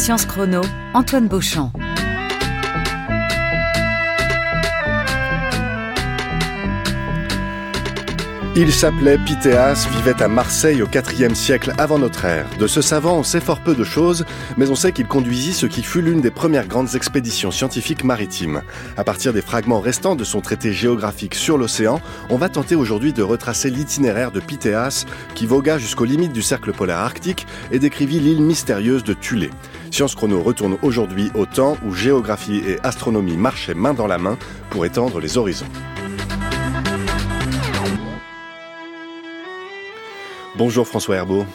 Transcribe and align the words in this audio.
Science 0.00 0.24
Chrono, 0.24 0.62
Antoine 0.94 1.28
Beauchamp. 1.28 1.89
Il 8.62 8.74
s'appelait 8.74 9.16
Pythéas, 9.16 9.88
vivait 9.90 10.22
à 10.22 10.28
Marseille 10.28 10.82
au 10.82 10.86
IVe 10.86 11.32
siècle 11.32 11.72
avant 11.78 11.98
notre 11.98 12.26
ère. 12.26 12.46
De 12.58 12.66
ce 12.66 12.82
savant, 12.82 13.16
on 13.16 13.22
sait 13.22 13.40
fort 13.40 13.60
peu 13.60 13.74
de 13.74 13.84
choses, 13.84 14.26
mais 14.58 14.68
on 14.68 14.74
sait 14.74 14.92
qu'il 14.92 15.06
conduisit 15.06 15.54
ce 15.54 15.64
qui 15.64 15.82
fut 15.82 16.02
l'une 16.02 16.20
des 16.20 16.30
premières 16.30 16.68
grandes 16.68 16.94
expéditions 16.94 17.50
scientifiques 17.50 18.04
maritimes. 18.04 18.60
À 18.98 19.02
partir 19.02 19.32
des 19.32 19.40
fragments 19.40 19.80
restants 19.80 20.14
de 20.14 20.24
son 20.24 20.42
traité 20.42 20.74
géographique 20.74 21.36
sur 21.36 21.56
l'océan, 21.56 22.02
on 22.28 22.36
va 22.36 22.50
tenter 22.50 22.74
aujourd'hui 22.74 23.14
de 23.14 23.22
retracer 23.22 23.70
l'itinéraire 23.70 24.30
de 24.30 24.40
Pythéas, 24.40 25.06
qui 25.34 25.46
vogua 25.46 25.78
jusqu'aux 25.78 26.04
limites 26.04 26.34
du 26.34 26.42
cercle 26.42 26.74
polaire 26.74 26.98
arctique 26.98 27.46
et 27.72 27.78
décrivit 27.78 28.20
l'île 28.20 28.42
mystérieuse 28.42 29.04
de 29.04 29.14
Thulé. 29.14 29.48
Science 29.90 30.14
Chrono 30.14 30.42
retourne 30.42 30.76
aujourd'hui 30.82 31.30
au 31.34 31.46
temps 31.46 31.78
où 31.82 31.94
géographie 31.94 32.58
et 32.58 32.78
astronomie 32.82 33.38
marchaient 33.38 33.72
main 33.72 33.94
dans 33.94 34.06
la 34.06 34.18
main 34.18 34.36
pour 34.68 34.84
étendre 34.84 35.18
les 35.18 35.38
horizons. 35.38 35.64
Bonjour 40.60 40.86
François 40.86 41.16
Herbeau. 41.16 41.46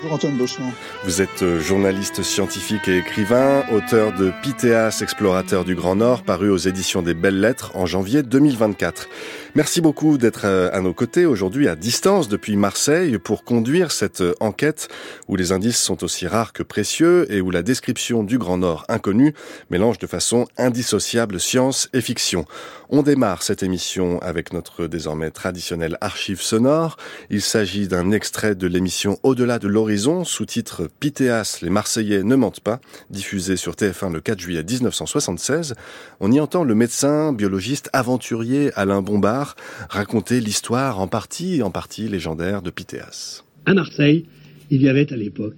Bonjour 0.00 0.14
Antoine 0.14 0.38
Beauchamp. 0.38 0.72
Vous 1.04 1.20
êtes 1.20 1.42
euh, 1.42 1.60
journaliste 1.60 2.22
scientifique 2.22 2.88
et 2.88 2.96
écrivain, 2.96 3.64
auteur 3.70 4.14
de 4.14 4.32
Pythéas, 4.42 5.00
explorateur 5.02 5.66
du 5.66 5.74
Grand 5.74 5.96
Nord, 5.96 6.22
paru 6.22 6.48
aux 6.48 6.56
éditions 6.56 7.02
des 7.02 7.12
Belles 7.12 7.38
Lettres 7.38 7.72
en 7.74 7.84
janvier 7.84 8.22
2024. 8.22 9.10
Merci 9.56 9.80
beaucoup 9.80 10.18
d'être 10.18 10.46
euh, 10.46 10.68
à 10.72 10.80
nos 10.80 10.92
côtés 10.92 11.26
aujourd'hui 11.26 11.68
à 11.68 11.76
distance 11.76 12.28
depuis 12.28 12.56
Marseille 12.56 13.18
pour 13.18 13.44
conduire 13.44 13.92
cette 13.92 14.20
euh, 14.20 14.34
enquête 14.40 14.88
où 15.28 15.36
les 15.36 15.52
indices 15.52 15.80
sont 15.80 16.02
aussi 16.02 16.26
rares 16.26 16.52
que 16.52 16.64
précieux 16.64 17.32
et 17.32 17.40
où 17.40 17.52
la 17.52 17.62
description 17.62 18.24
du 18.24 18.36
Grand 18.36 18.58
Nord 18.58 18.84
inconnu 18.88 19.32
mélange 19.70 20.00
de 20.00 20.08
façon 20.08 20.48
indissociable 20.58 21.38
science 21.38 21.88
et 21.92 22.00
fiction. 22.00 22.46
On 22.90 23.02
démarre 23.02 23.44
cette 23.44 23.62
émission 23.62 24.18
avec 24.22 24.52
notre 24.52 24.88
désormais 24.88 25.30
traditionnel 25.30 25.98
archive 26.00 26.42
sonore. 26.42 26.96
Il 27.30 27.40
s'agit 27.40 27.86
d'un 27.86 28.10
extrait 28.10 28.56
de 28.56 28.66
l'émission 28.66 29.18
Au-delà 29.22 29.60
de 29.60 29.68
l'horizon, 29.68 30.24
sous-titre 30.24 30.88
Pythéas, 30.98 31.58
les 31.62 31.70
Marseillais 31.70 32.24
ne 32.24 32.34
mentent 32.34 32.60
pas, 32.60 32.80
diffusé 33.08 33.56
sur 33.56 33.74
TF1 33.74 34.12
le 34.12 34.20
4 34.20 34.40
juillet 34.40 34.64
1976. 34.64 35.74
On 36.18 36.32
y 36.32 36.40
entend 36.40 36.64
le 36.64 36.74
médecin, 36.74 37.32
biologiste, 37.32 37.88
aventurier 37.92 38.72
Alain 38.74 39.00
Bombard 39.00 39.43
raconter 39.88 40.40
l'histoire 40.40 41.00
en 41.00 41.08
partie, 41.08 41.62
en 41.62 41.70
partie 41.70 42.08
légendaire 42.08 42.62
de 42.62 42.70
Pythéas. 42.70 43.42
À 43.66 43.74
Marseille, 43.74 44.26
il 44.70 44.82
y 44.82 44.88
avait 44.88 45.12
à 45.12 45.16
l'époque 45.16 45.56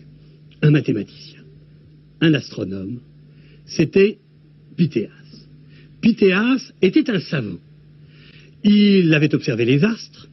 un 0.62 0.70
mathématicien, 0.70 1.40
un 2.20 2.34
astronome. 2.34 3.00
C'était 3.66 4.18
Pythéas. 4.76 5.10
Pythéas 6.00 6.72
était 6.82 7.10
un 7.10 7.20
savant. 7.20 7.58
Il 8.64 9.12
avait 9.14 9.34
observé 9.34 9.64
les 9.64 9.84
astres, 9.84 10.28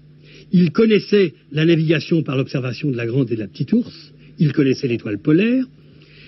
il 0.51 0.71
connaissait 0.71 1.33
la 1.51 1.65
navigation 1.65 2.23
par 2.23 2.38
l'observation 2.38 2.91
de 2.91 2.97
la 2.97 3.05
grande 3.05 3.31
et 3.31 3.35
de 3.35 3.39
la 3.39 3.47
petite 3.47 3.73
ours, 3.73 4.13
il 4.39 4.53
connaissait 4.53 4.88
l'étoile 4.88 5.19
polaire, 5.19 5.65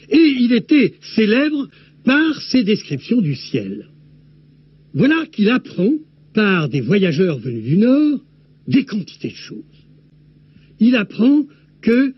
et 0.10 0.18
il 0.18 0.54
était 0.54 0.96
célèbre 1.16 1.68
par 2.04 2.42
ses 2.42 2.64
descriptions 2.64 3.22
du 3.22 3.36
ciel. 3.36 3.88
Voilà 4.94 5.26
qu'il 5.32 5.50
apprend 5.50 5.92
par 6.36 6.70
des 6.70 6.82
voyageurs 6.82 7.40
venus 7.40 7.64
du 7.64 7.78
Nord 7.78 8.20
des 8.68 8.86
quantités 8.86 9.30
de 9.30 9.36
choses. 9.36 9.64
Il 10.80 10.96
apprend 10.96 11.46
que, 11.82 12.14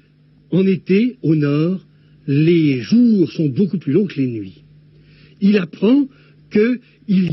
en 0.52 0.66
été, 0.66 1.18
au 1.22 1.36
Nord, 1.36 1.86
les 2.26 2.82
jours 2.82 3.32
sont 3.32 3.48
beaucoup 3.48 3.78
plus 3.78 3.94
longs 3.94 4.08
que 4.08 4.20
les 4.20 4.28
nuits. 4.28 4.64
Il 5.40 5.58
apprend 5.58 6.08
qu'il 6.52 6.80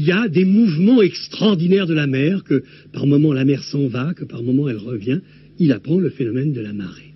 y 0.01 0.13
a 0.13 0.29
des 0.29 0.45
mouvements 0.45 1.01
extraordinaires 1.01 1.87
de 1.87 1.95
la 1.95 2.07
mer, 2.07 2.45
que 2.45 2.63
par 2.93 3.07
moments 3.07 3.33
la 3.33 3.45
mer 3.45 3.65
s'en 3.65 3.89
va, 3.89 4.13
que 4.15 4.25
par 4.25 4.43
moments 4.43 4.69
elle 4.69 4.77
revient. 4.77 5.21
Il 5.59 5.73
apprend 5.73 5.99
le 5.99 6.11
phénomène 6.11 6.53
de 6.53 6.61
la 6.61 6.73
marée. 6.73 7.14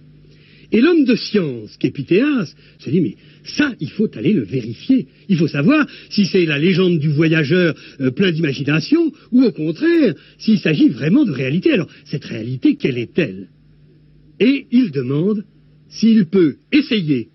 Et 0.71 0.81
l'homme 0.81 1.05
de 1.05 1.15
science, 1.15 1.77
qu'Épithéas, 1.79 2.55
se 2.79 2.91
dit, 2.91 3.01
mais 3.01 3.17
ça, 3.43 3.73
il 3.81 3.91
faut 3.91 4.09
aller 4.17 4.35
le 4.35 4.43
vérifier. 4.43 5.07
Il 5.29 5.37
faut 5.37 5.49
savoir 5.49 5.87
si 6.11 6.27
c'est 6.27 6.45
la 6.45 6.59
légende 6.59 6.99
du 6.99 7.09
voyageur 7.09 7.75
euh, 8.01 8.11
plein 8.11 8.33
d'imagination, 8.33 9.11
ou 9.33 9.45
au 9.45 9.53
contraire, 9.53 10.15
s'il 10.39 10.59
s'agit 10.59 10.89
vraiment 10.89 11.25
de 11.25 11.33
réalité. 11.33 11.73
Alors, 11.73 11.89
cette 12.05 12.25
réalité, 12.25 12.77
quelle 12.77 12.99
est-elle? 12.99 13.49
Et 14.41 14.67
il 14.71 14.91
demande 14.91 15.45
s'il 15.89 16.27
peut 16.27 16.57
essayer, 16.71 17.29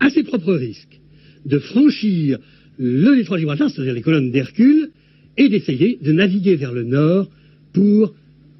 à 0.00 0.10
ses 0.10 0.24
propres 0.24 0.54
risques, 0.54 1.00
de 1.46 1.58
franchir 1.58 2.38
le 2.78 3.14
détroit 3.14 3.36
de 3.36 3.42
Gibraltar, 3.42 3.70
c'est-à-dire 3.70 3.94
les 3.94 4.02
colonnes 4.02 4.32
d'Hercule, 4.32 4.90
et 5.36 5.48
d'essayer 5.48 5.98
de 6.02 6.12
naviguer 6.12 6.56
vers 6.56 6.72
le 6.72 6.82
nord 6.82 7.30
pour 7.72 8.14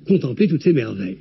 contempler 0.06 0.47
toutes 0.47 0.62
ces 0.62 0.72
merveilles. 0.72 1.19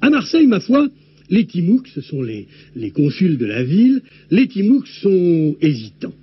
À 0.00 0.10
Marseille, 0.10 0.46
ma 0.46 0.60
foi, 0.60 0.88
les 1.30 1.46
Timouks, 1.46 1.88
ce 1.94 2.00
sont 2.00 2.22
les, 2.22 2.46
consuls 2.94 3.38
de 3.38 3.46
la 3.46 3.62
ville, 3.62 4.02
les 4.30 4.48
Timouks 4.48 4.86
sont 4.86 5.56
hésitants. 5.60 6.14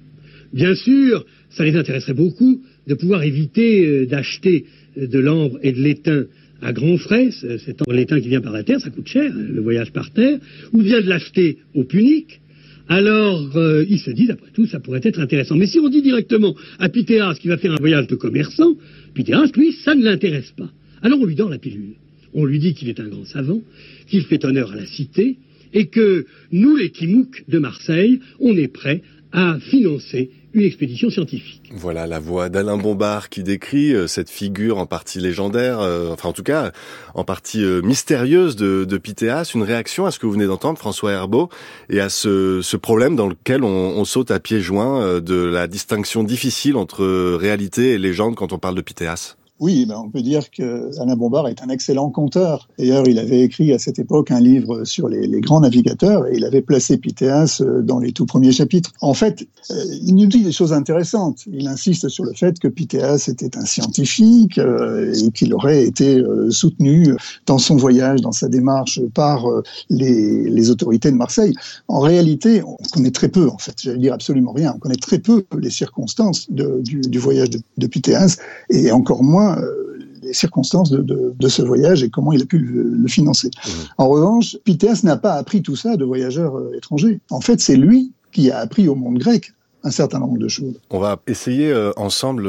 Bien 0.54 0.76
sûr, 0.76 1.26
ça 1.50 1.64
les 1.66 1.76
intéresserait 1.76 2.14
beaucoup 2.14 2.62
de 2.88 2.94
pouvoir 2.94 3.24
éviter 3.24 3.86
euh, 3.86 4.06
d'acheter 4.06 4.66
euh, 4.98 5.08
de 5.08 5.20
l'ambre 5.20 5.60
et 5.64 5.72
de 5.72 5.82
l'étain 5.82 6.26
à 6.62 6.72
grands 6.72 6.98
frais, 6.98 7.30
c'est 7.32 7.76
l'étain 7.90 8.22
qui 8.22 8.30
vient 8.30 8.40
par 8.40 8.54
la 8.54 8.64
terre, 8.64 8.80
ça 8.80 8.90
coûte 8.90 9.08
cher, 9.08 9.34
hein, 9.36 9.48
le 9.52 9.62
voyage 9.62 9.92
par 9.92 10.12
terre, 10.12 10.40
ou 10.72 10.82
bien 10.82 11.02
de 11.02 11.10
l'acheter 11.10 11.58
au 11.76 11.84
punique. 11.84 12.40
Alors, 12.88 13.58
euh, 13.58 13.86
ils 13.90 14.00
se 14.00 14.12
disent, 14.12 14.32
après 14.32 14.52
tout, 14.54 14.66
ça 14.66 14.80
pourrait 14.80 15.02
être 15.04 15.20
intéressant. 15.20 15.56
Mais 15.56 15.68
si 15.68 15.80
on 15.80 15.90
dit 15.90 16.02
directement 16.02 16.56
à 16.80 16.90
Pythéas 16.90 17.36
qui 17.36 17.50
va 17.50 17.58
faire 17.58 17.74
un 17.74 17.78
voyage 17.78 18.08
de 18.08 18.16
commerçant, 18.16 18.76
Pythéas, 19.14 19.52
lui, 19.56 19.74
ça 19.74 19.96
ne 19.96 20.04
l'intéresse 20.04 20.54
pas. 20.56 20.70
Alors 21.02 21.20
on 21.20 21.26
lui 21.26 21.36
donne 21.36 21.52
la 21.52 21.60
pilule. 21.60 21.96
On 22.34 22.46
lui 22.46 22.60
dit 22.60 22.74
qu'il 22.74 22.90
est 22.90 23.00
un 23.00 23.08
grand 23.08 23.26
savant, 23.26 23.62
qu'il 24.08 24.24
fait 24.24 24.44
honneur 24.46 24.72
à 24.72 24.76
la 24.76 24.86
cité, 24.86 25.38
et 25.74 25.88
que 25.88 26.26
nous, 26.52 26.76
les 26.76 26.92
Timouks 26.92 27.44
de 27.48 27.60
Marseille, 27.60 28.20
on 28.40 28.56
est 28.56 28.68
prêts 28.68 29.02
à 29.32 29.58
financer 29.60 30.30
une 30.54 30.62
expédition 30.62 31.10
scientifique. 31.10 31.72
Voilà 31.74 32.06
la 32.06 32.20
voix 32.20 32.50
d'Alain 32.50 32.78
Bombard 32.78 33.30
qui 33.30 33.42
décrit 33.42 33.94
euh, 33.94 34.06
cette 34.06 34.30
figure 34.30 34.78
en 34.78 34.86
partie 34.86 35.20
légendaire, 35.20 35.80
euh, 35.80 36.12
enfin 36.12 36.30
en 36.30 36.34
tout 36.34 36.44
cas 36.44 36.72
en 37.16 37.24
partie 37.24 37.64
euh, 37.64 37.82
mystérieuse 37.82 38.56
de, 38.56 38.86
de 38.86 38.98
Pythéas. 38.98 39.52
Une 39.56 39.64
réaction 39.64 40.06
à 40.06 40.12
ce 40.12 40.20
que 40.20 40.28
vous 40.28 40.34
venez 40.34 40.46
d'entendre, 40.46 40.78
François 40.78 41.12
Herbeau, 41.12 41.50
et 41.90 42.00
à 42.00 42.10
ce, 42.10 42.62
problème 42.78 43.16
dans 43.16 43.28
lequel 43.28 43.64
on, 43.64 43.68
on, 43.68 44.06
saute 44.06 44.30
à 44.30 44.40
pieds 44.40 44.62
joints 44.62 45.22
de 45.22 45.36
la 45.36 45.68
distinction 45.68 46.24
difficile 46.24 46.76
entre 46.76 47.04
réalité 47.36 47.94
et 47.94 47.98
légende 47.98 48.36
quand 48.36 48.54
on 48.54 48.60
parle 48.60 48.76
de 48.76 48.82
Pythéas. 48.82 49.36
Oui, 49.60 49.86
ben 49.86 50.02
on 50.04 50.10
peut 50.10 50.24
dire 50.24 50.50
que 50.50 50.90
Alain 51.00 51.16
Bombard 51.16 51.48
est 51.48 51.62
un 51.62 51.70
excellent 51.70 52.10
conteur. 52.10 52.68
D'ailleurs, 52.80 53.08
il 53.08 53.20
avait 53.20 53.42
écrit 53.42 53.72
à 53.72 53.78
cette 53.78 54.00
époque 54.00 54.32
un 54.32 54.40
livre 54.40 54.84
sur 54.84 55.08
les, 55.08 55.28
grands 55.42 55.60
navigateurs 55.60 56.26
et 56.28 56.38
il 56.38 56.44
avait 56.44 56.64
placé 56.64 56.98
Pythéas 56.98 57.62
euh, 57.62 57.84
dans 57.84 58.00
les 58.00 58.14
tout 58.14 58.26
premiers 58.26 58.52
chapitres. 58.52 58.92
En 59.02 59.14
fait, 59.14 59.48
euh, 59.70 59.76
il 60.02 60.16
nous 60.16 60.26
dit 60.26 60.42
des 60.42 60.52
choses 60.52 60.74
intéressantes. 60.74 61.44
Il 61.52 61.68
insiste 61.68 62.10
sur 62.10 62.24
le 62.24 62.34
fait 62.34 62.60
que 62.60 62.68
Pythéas 62.68 63.28
était 63.28 63.56
un 63.56 63.66
scientifique 63.66 64.58
euh, 64.58 65.14
et 65.14 65.30
qu'il 65.32 65.54
aurait 65.54 65.84
été 65.84 66.22
soutenu 66.50 67.16
dans 67.46 67.60
son 67.60 67.76
voyage, 67.76 68.22
dans 68.22 68.32
sa 68.32 68.48
démarche 68.48 69.00
par 69.14 69.46
les, 69.90 70.70
autorités 70.72 71.12
de 71.12 71.18
Marseille. 71.18 71.54
En 71.88 72.00
réalité, 72.00 72.64
on 72.64 72.78
connaît 72.92 73.12
très 73.12 73.28
peu, 73.30 73.50
en 73.50 73.58
fait, 73.58 73.76
j'allais 73.82 74.00
dire 74.00 74.14
absolument 74.14 74.54
rien. 74.54 74.74
On 74.76 74.80
connaît 74.80 74.96
très 74.96 75.20
peu 75.20 75.46
les 75.60 75.70
circonstances 75.70 76.50
du, 76.50 77.20
voyage 77.20 77.50
de, 77.52 77.60
de 77.78 77.88
Pythéas 77.88 78.38
et 78.70 78.92
encore 78.92 79.24
moins 79.24 79.43
euh, 79.52 79.98
les 80.22 80.34
circonstances 80.34 80.90
de, 80.90 81.48
ce 81.48 81.62
voyage 81.62 82.04
et 82.04 82.10
comment 82.10 82.32
il 82.32 82.42
a 82.42 82.46
pu 82.46 82.60
le, 82.60 83.08
financer. 83.08 83.50
Mmh. 83.50 83.70
En 83.98 84.08
revanche, 84.08 84.58
Pythéas 84.64 85.02
n'a 85.04 85.18
pas 85.18 85.34
appris 85.34 85.62
tout 85.62 85.76
ça 85.76 85.98
de 85.98 86.06
voyageurs 86.06 86.58
euh, 86.58 86.78
étrangers. 86.78 87.20
En 87.30 87.42
fait, 87.42 87.60
c'est 87.60 87.76
lui 87.76 88.14
qui 88.32 88.50
a 88.50 88.60
appris 88.60 88.88
au 88.88 88.96
monde 88.96 89.18
grec 89.18 89.54
un 89.84 89.92
certain 89.92 90.20
nombre 90.20 90.38
de 90.38 90.48
choses. 90.48 90.80
On 90.90 91.00
va 91.00 91.22
essayer 91.28 91.70
euh, 91.70 91.92
ensemble, 91.98 92.48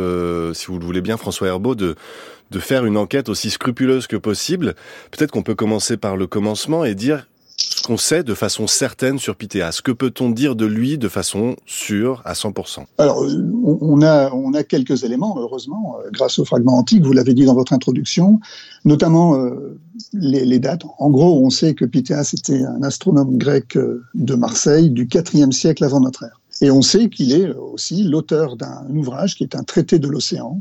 si 0.54 0.66
vous 0.66 0.78
le 0.78 0.84
voulez 0.84 1.00
bien, 1.00 1.16
François 1.16 1.48
Herbeau, 1.48 1.74
de, 1.74 1.96
de 2.52 2.58
faire 2.60 2.84
une 2.84 2.96
enquête 2.96 3.28
aussi 3.28 3.50
scrupuleuse 3.50 4.06
que 4.06 4.16
possible. 4.16 4.74
Peut-être 5.10 5.32
qu'on 5.32 5.42
peut 5.42 5.56
commencer 5.56 5.96
par 5.96 6.16
le 6.16 6.28
commencement 6.28 6.84
et 6.84 6.94
dire 6.94 7.26
ce 7.70 7.82
qu'on 7.82 7.96
sait 7.96 8.22
de 8.22 8.34
façon 8.34 8.66
certaine 8.66 9.18
sur 9.18 9.36
Pythéas. 9.36 9.80
Que 9.82 9.92
peut-on 9.92 10.30
dire 10.30 10.56
de 10.56 10.66
lui 10.66 10.98
de 10.98 11.08
façon 11.08 11.56
sûre 11.66 12.22
à 12.24 12.34
100% 12.34 12.84
Alors, 12.98 13.24
on 13.62 14.02
a, 14.02 14.32
on 14.32 14.54
a 14.54 14.62
quelques 14.62 15.04
éléments, 15.04 15.36
heureusement, 15.38 15.96
euh, 15.98 16.10
grâce 16.12 16.38
aux 16.38 16.44
fragments 16.44 16.78
antiques, 16.78 17.04
vous 17.04 17.12
l'avez 17.12 17.34
dit 17.34 17.44
dans 17.44 17.54
votre 17.54 17.72
introduction, 17.72 18.40
notamment 18.84 19.36
euh, 19.36 19.78
les, 20.12 20.58
dates. 20.58 20.82
En 20.98 21.10
gros, 21.10 21.44
on 21.44 21.50
sait 21.50 21.74
que 21.74 21.84
Pythéas 21.84 22.30
était 22.34 22.62
un 22.62 22.82
astronome 22.82 23.38
grec 23.38 23.76
euh, 23.76 24.04
de 24.14 24.34
Marseille 24.34 24.90
du 24.90 25.08
IVe 25.12 25.52
siècle 25.52 25.84
avant 25.84 26.00
notre 26.00 26.24
ère. 26.24 26.40
Et 26.60 26.70
on 26.70 26.82
sait 26.82 27.08
qu'il 27.08 27.32
est 27.32 27.50
aussi 27.52 28.04
l'auteur 28.04 28.56
d'un 28.56 28.86
ouvrage 28.90 29.34
qui 29.34 29.42
est 29.42 29.56
un 29.56 29.64
traité 29.64 29.98
de 29.98 30.06
l'océan, 30.06 30.60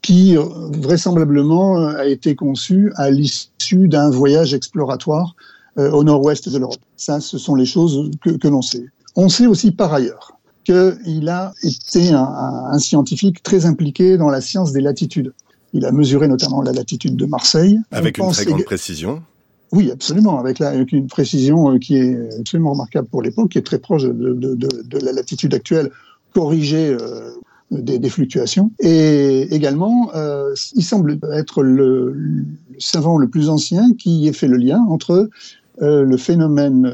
qui 0.00 0.36
vraisemblablement 0.36 1.86
a 1.86 2.06
été 2.06 2.34
conçu 2.34 2.90
à 2.96 3.10
l'issue 3.10 3.86
d'un 3.86 4.08
voyage 4.08 4.54
exploratoire 4.54 5.36
euh, 5.36 5.42
au 5.76 6.04
nord-ouest 6.04 6.48
de 6.48 6.58
l'Europe. 6.58 6.80
Ça, 6.96 7.20
ce 7.20 7.38
sont 7.38 7.54
les 7.54 7.66
choses 7.66 8.10
que, 8.22 8.30
que 8.30 8.48
l'on 8.48 8.62
sait. 8.62 8.86
On 9.16 9.28
sait 9.28 9.46
aussi 9.46 9.72
par 9.72 9.92
ailleurs 9.92 10.34
qu'il 10.64 11.28
a 11.28 11.52
été 11.62 12.12
un, 12.12 12.24
un, 12.24 12.78
scientifique 12.78 13.42
très 13.42 13.66
impliqué 13.66 14.16
dans 14.16 14.30
la 14.30 14.40
science 14.40 14.72
des 14.72 14.80
latitudes. 14.80 15.32
Il 15.72 15.84
a 15.84 15.92
mesuré 15.92 16.28
notamment 16.28 16.62
la 16.62 16.72
latitude 16.72 17.16
de 17.16 17.26
Marseille. 17.26 17.78
Avec 17.90 18.18
une 18.18 18.30
très 18.30 18.44
grande 18.44 18.64
précision. 18.64 19.22
Oui, 19.72 19.90
absolument, 19.90 20.38
avec, 20.38 20.60
la, 20.60 20.68
avec, 20.68 20.92
une 20.92 21.08
précision 21.08 21.72
euh, 21.72 21.78
qui 21.78 21.96
est 21.96 22.38
absolument 22.38 22.72
remarquable 22.72 23.08
pour 23.08 23.22
l'époque, 23.22 23.50
qui 23.50 23.58
est 23.58 23.62
très 23.62 23.78
proche 23.78 24.04
de, 24.04 24.12
de, 24.12 24.54
de, 24.54 24.68
de 24.82 24.98
la 24.98 25.12
latitude 25.12 25.52
actuelle, 25.52 25.90
corrigée 26.32 26.96
euh, 27.00 27.30
des, 27.72 27.98
des, 27.98 28.08
fluctuations. 28.08 28.70
Et 28.78 29.52
également, 29.54 30.10
euh, 30.14 30.54
il 30.74 30.84
semble 30.84 31.18
être 31.32 31.62
le, 31.62 32.12
le, 32.12 32.44
savant 32.78 33.18
le 33.18 33.28
plus 33.28 33.48
ancien 33.48 33.92
qui 33.94 34.28
ait 34.28 34.32
fait 34.32 34.46
le 34.46 34.58
lien 34.58 34.84
entre 34.88 35.28
euh, 35.82 36.04
le 36.04 36.16
phénomène 36.16 36.92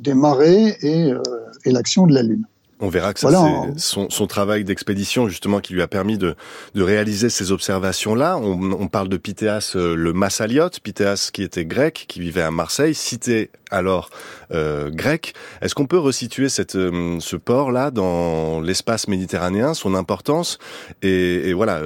des 0.00 0.14
marées 0.14 0.76
et, 0.82 1.12
euh, 1.12 1.22
et 1.64 1.70
l'action 1.70 2.06
de 2.06 2.14
la 2.14 2.22
Lune. 2.22 2.44
On 2.80 2.88
verra 2.88 3.12
que 3.12 3.18
ça, 3.18 3.30
voilà. 3.30 3.72
c'est 3.74 3.80
son, 3.80 4.08
son, 4.08 4.26
travail 4.28 4.62
d'expédition 4.62 5.28
justement 5.28 5.58
qui 5.60 5.74
lui 5.74 5.82
a 5.82 5.88
permis 5.88 6.16
de, 6.16 6.36
de 6.74 6.82
réaliser 6.82 7.28
ces 7.28 7.50
observations-là. 7.50 8.38
On, 8.38 8.72
on, 8.72 8.86
parle 8.86 9.08
de 9.08 9.16
Pythéas 9.16 9.72
euh, 9.74 9.96
le 9.96 10.12
Massaliote, 10.12 10.78
Pythéas 10.78 11.30
qui 11.32 11.42
était 11.42 11.64
grec, 11.64 12.04
qui 12.06 12.20
vivait 12.20 12.42
à 12.42 12.52
Marseille, 12.52 12.94
cité 12.94 13.50
alors 13.72 14.10
euh, 14.52 14.90
grec. 14.90 15.34
Est-ce 15.60 15.74
qu'on 15.74 15.86
peut 15.86 15.98
resituer 15.98 16.48
cette, 16.48 16.76
euh, 16.76 17.18
ce 17.18 17.34
port-là 17.34 17.90
dans 17.90 18.60
l'espace 18.60 19.08
méditerranéen, 19.08 19.74
son 19.74 19.96
importance? 19.96 20.58
Et, 21.02 21.48
et, 21.48 21.54
voilà 21.54 21.82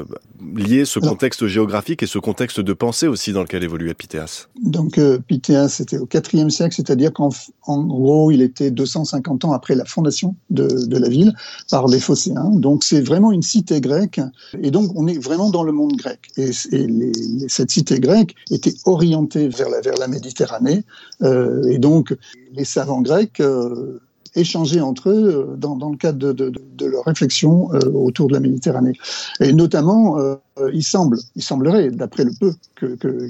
lier 0.55 0.85
ce 0.85 0.99
contexte 0.99 1.47
géographique 1.47 2.03
et 2.03 2.07
ce 2.07 2.19
contexte 2.19 2.61
de 2.61 2.73
pensée 2.73 3.07
aussi 3.07 3.33
dans 3.33 3.43
lequel 3.43 3.65
évoluait 3.65 3.95
Pythéas 3.95 4.49
Donc 4.63 4.99
euh, 4.99 5.19
Pythéas, 5.19 5.69
c'était 5.69 5.99
au 5.99 6.09
IVe 6.33 6.51
siècle, 6.51 6.75
c'est-à-dire 6.75 7.13
qu'en 7.13 7.31
en 7.67 7.85
gros, 7.85 8.31
il 8.31 8.43
était 8.43 8.71
250 8.71 9.45
ans 9.45 9.53
après 9.53 9.75
la 9.75 9.85
fondation 9.85 10.35
de, 10.51 10.67
de 10.87 10.99
la 10.99 11.09
ville 11.09 11.33
par 11.71 11.87
les 11.87 12.01
Phocéens. 12.01 12.51
Donc 12.51 12.85
c'est 12.85 13.01
vraiment 13.01 13.33
une 13.33 13.43
cité 13.43 13.81
grecque 13.81 14.21
et 14.61 14.71
donc 14.71 14.91
on 14.95 15.07
est 15.07 15.19
vraiment 15.19 15.51
dans 15.51 15.63
le 15.63 15.73
monde 15.73 15.97
grec. 15.97 16.21
Et, 16.37 16.51
et 16.73 16.87
les, 16.87 17.13
les, 17.13 17.49
cette 17.49 17.71
cité 17.71 18.01
grecque 18.01 18.35
était 18.51 18.75
orientée 18.85 19.49
vers 19.49 19.69
la, 19.69 19.81
vers 19.81 19.97
la 19.97 20.09
Méditerranée. 20.09 20.85
Euh, 21.23 21.63
et 21.69 21.79
donc, 21.79 22.15
les 22.53 22.65
savants 22.65 23.03
grecs 23.03 23.41
euh, 23.41 24.01
échanger 24.35 24.81
entre 24.81 25.11
eux 25.11 25.47
euh, 25.53 25.57
dans, 25.57 25.91
le 25.91 25.97
cadre 25.97 26.19
de, 26.19 26.33
de, 26.33 26.53
de 26.77 26.87
leur 26.87 27.05
réflexion 27.05 27.73
euh, 27.75 27.91
autour 27.93 28.29
de 28.29 28.35
la 28.35 28.41
Méditerranée. 28.41 28.95
Et 29.41 29.53
notamment, 29.53 30.19
euh, 30.19 30.37
il 30.73 30.83
semble, 30.83 31.19
il 31.37 31.43
semblerait, 31.43 31.91
d'après 31.91 32.25
le 32.25 32.33
peu 32.39 32.55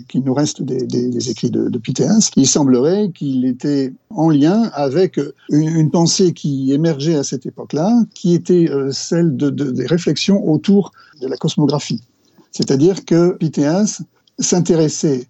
qu'il 0.08 0.22
nous 0.24 0.34
reste 0.34 0.62
des, 0.62 1.30
écrits 1.30 1.50
de, 1.50 1.78
Pythéas, 1.78 2.30
il 2.36 2.46
semblerait 2.46 3.10
qu'il 3.14 3.44
était 3.44 3.92
en 4.10 4.30
lien 4.30 4.70
avec 4.74 5.20
une, 5.50 5.90
pensée 5.90 6.32
qui 6.32 6.72
émergeait 6.72 7.16
à 7.16 7.22
cette 7.22 7.46
époque-là, 7.46 8.02
qui 8.14 8.34
était 8.34 8.68
celle 8.90 9.36
de, 9.36 9.50
de, 9.50 9.70
des 9.70 9.86
réflexions 9.86 10.48
autour 10.48 10.92
de 11.20 11.28
la 11.28 11.36
cosmographie. 11.36 12.02
C'est-à-dire 12.50 13.04
que 13.04 13.36
Pythéas 13.36 14.02
s'intéressait 14.38 15.26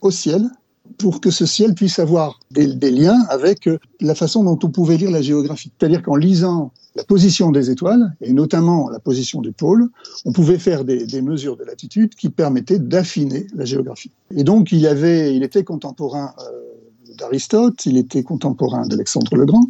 au 0.00 0.10
ciel, 0.10 0.50
pour 0.98 1.20
que 1.20 1.30
ce 1.30 1.46
ciel 1.46 1.74
puisse 1.74 1.98
avoir 1.98 2.40
des, 2.50 2.66
liens 2.90 3.24
avec 3.28 3.68
la 4.00 4.14
façon 4.14 4.44
dont 4.44 4.58
on 4.62 4.70
pouvait 4.70 4.96
lire 4.96 5.10
la 5.10 5.22
géographie. 5.22 5.72
C'est-à-dire 5.78 6.02
qu'en 6.02 6.16
lisant 6.16 6.72
la 6.94 7.04
position 7.04 7.50
des 7.50 7.70
étoiles, 7.70 8.14
et 8.22 8.32
notamment 8.32 8.88
la 8.88 8.98
position 8.98 9.42
des 9.42 9.52
pôles, 9.52 9.88
on 10.24 10.32
pouvait 10.32 10.58
faire 10.58 10.84
des, 10.84 11.04
des 11.06 11.20
mesures 11.20 11.56
de 11.56 11.64
latitude 11.64 12.14
qui 12.14 12.30
permettaient 12.30 12.78
d'affiner 12.78 13.46
la 13.54 13.66
géographie. 13.66 14.10
Et 14.34 14.44
donc, 14.44 14.72
il, 14.72 14.86
avait, 14.86 15.36
il 15.36 15.42
était 15.42 15.64
contemporain 15.64 16.32
euh, 16.40 17.14
d'Aristote, 17.16 17.86
il 17.86 17.96
était 17.96 18.22
contemporain 18.22 18.86
d'Alexandre 18.86 19.36
le 19.36 19.46
Grand, 19.46 19.66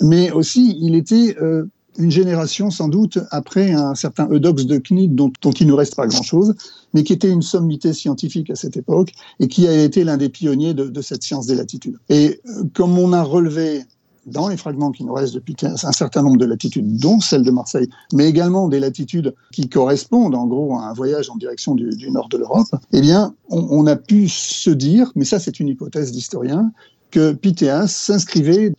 mais 0.00 0.30
aussi 0.30 0.76
il 0.80 0.94
était 0.94 1.36
euh, 1.40 1.66
une 1.98 2.10
génération 2.10 2.70
sans 2.70 2.88
doute 2.88 3.18
après 3.30 3.72
un 3.72 3.94
certain 3.94 4.28
Eudoxe 4.30 4.66
de 4.66 4.78
Cnide 4.78 5.14
dont, 5.14 5.30
il 5.58 5.66
ne 5.66 5.72
reste 5.72 5.96
pas 5.96 6.06
grand-chose, 6.06 6.54
mais 6.94 7.02
qui 7.02 7.12
était 7.12 7.30
une 7.30 7.42
sommité 7.42 7.92
scientifique 7.92 8.50
à 8.50 8.54
cette 8.54 8.76
époque 8.76 9.12
et 9.38 9.48
qui 9.48 9.66
a 9.66 9.84
été 9.84 10.04
l'un 10.04 10.16
des 10.16 10.28
pionniers 10.28 10.74
de, 10.74 11.02
cette 11.02 11.22
science 11.22 11.46
des 11.46 11.54
latitudes. 11.54 11.98
Et 12.08 12.40
euh, 12.46 12.64
comme 12.74 12.98
on 12.98 13.12
a 13.12 13.22
relevé 13.22 13.84
dans 14.26 14.48
les 14.48 14.56
fragments 14.56 14.92
qui 14.92 15.04
nous 15.04 15.14
restent 15.14 15.34
depuis 15.34 15.56
un 15.62 15.92
certain 15.92 16.22
nombre 16.22 16.36
de 16.36 16.44
latitudes, 16.44 16.98
dont 16.98 17.20
celle 17.20 17.42
de 17.42 17.50
Marseille, 17.50 17.88
mais 18.12 18.28
également 18.28 18.68
des 18.68 18.78
latitudes 18.78 19.34
qui 19.52 19.68
correspondent 19.68 20.34
en 20.34 20.46
gros 20.46 20.76
à 20.76 20.84
un 20.84 20.92
voyage 20.92 21.30
en 21.30 21.36
direction 21.36 21.74
du, 21.74 22.10
nord 22.10 22.28
de 22.28 22.36
l'Europe, 22.36 22.68
eh 22.92 23.00
bien, 23.00 23.34
on, 23.48 23.86
a 23.86 23.96
pu 23.96 24.28
se 24.28 24.70
dire, 24.70 25.10
mais 25.16 25.24
ça 25.24 25.38
c'est 25.38 25.58
une 25.58 25.68
hypothèse 25.68 26.12
d'historien, 26.12 26.70
que 27.10 27.32
Pythéas 27.32 27.88
s'inscrivait 27.88 28.72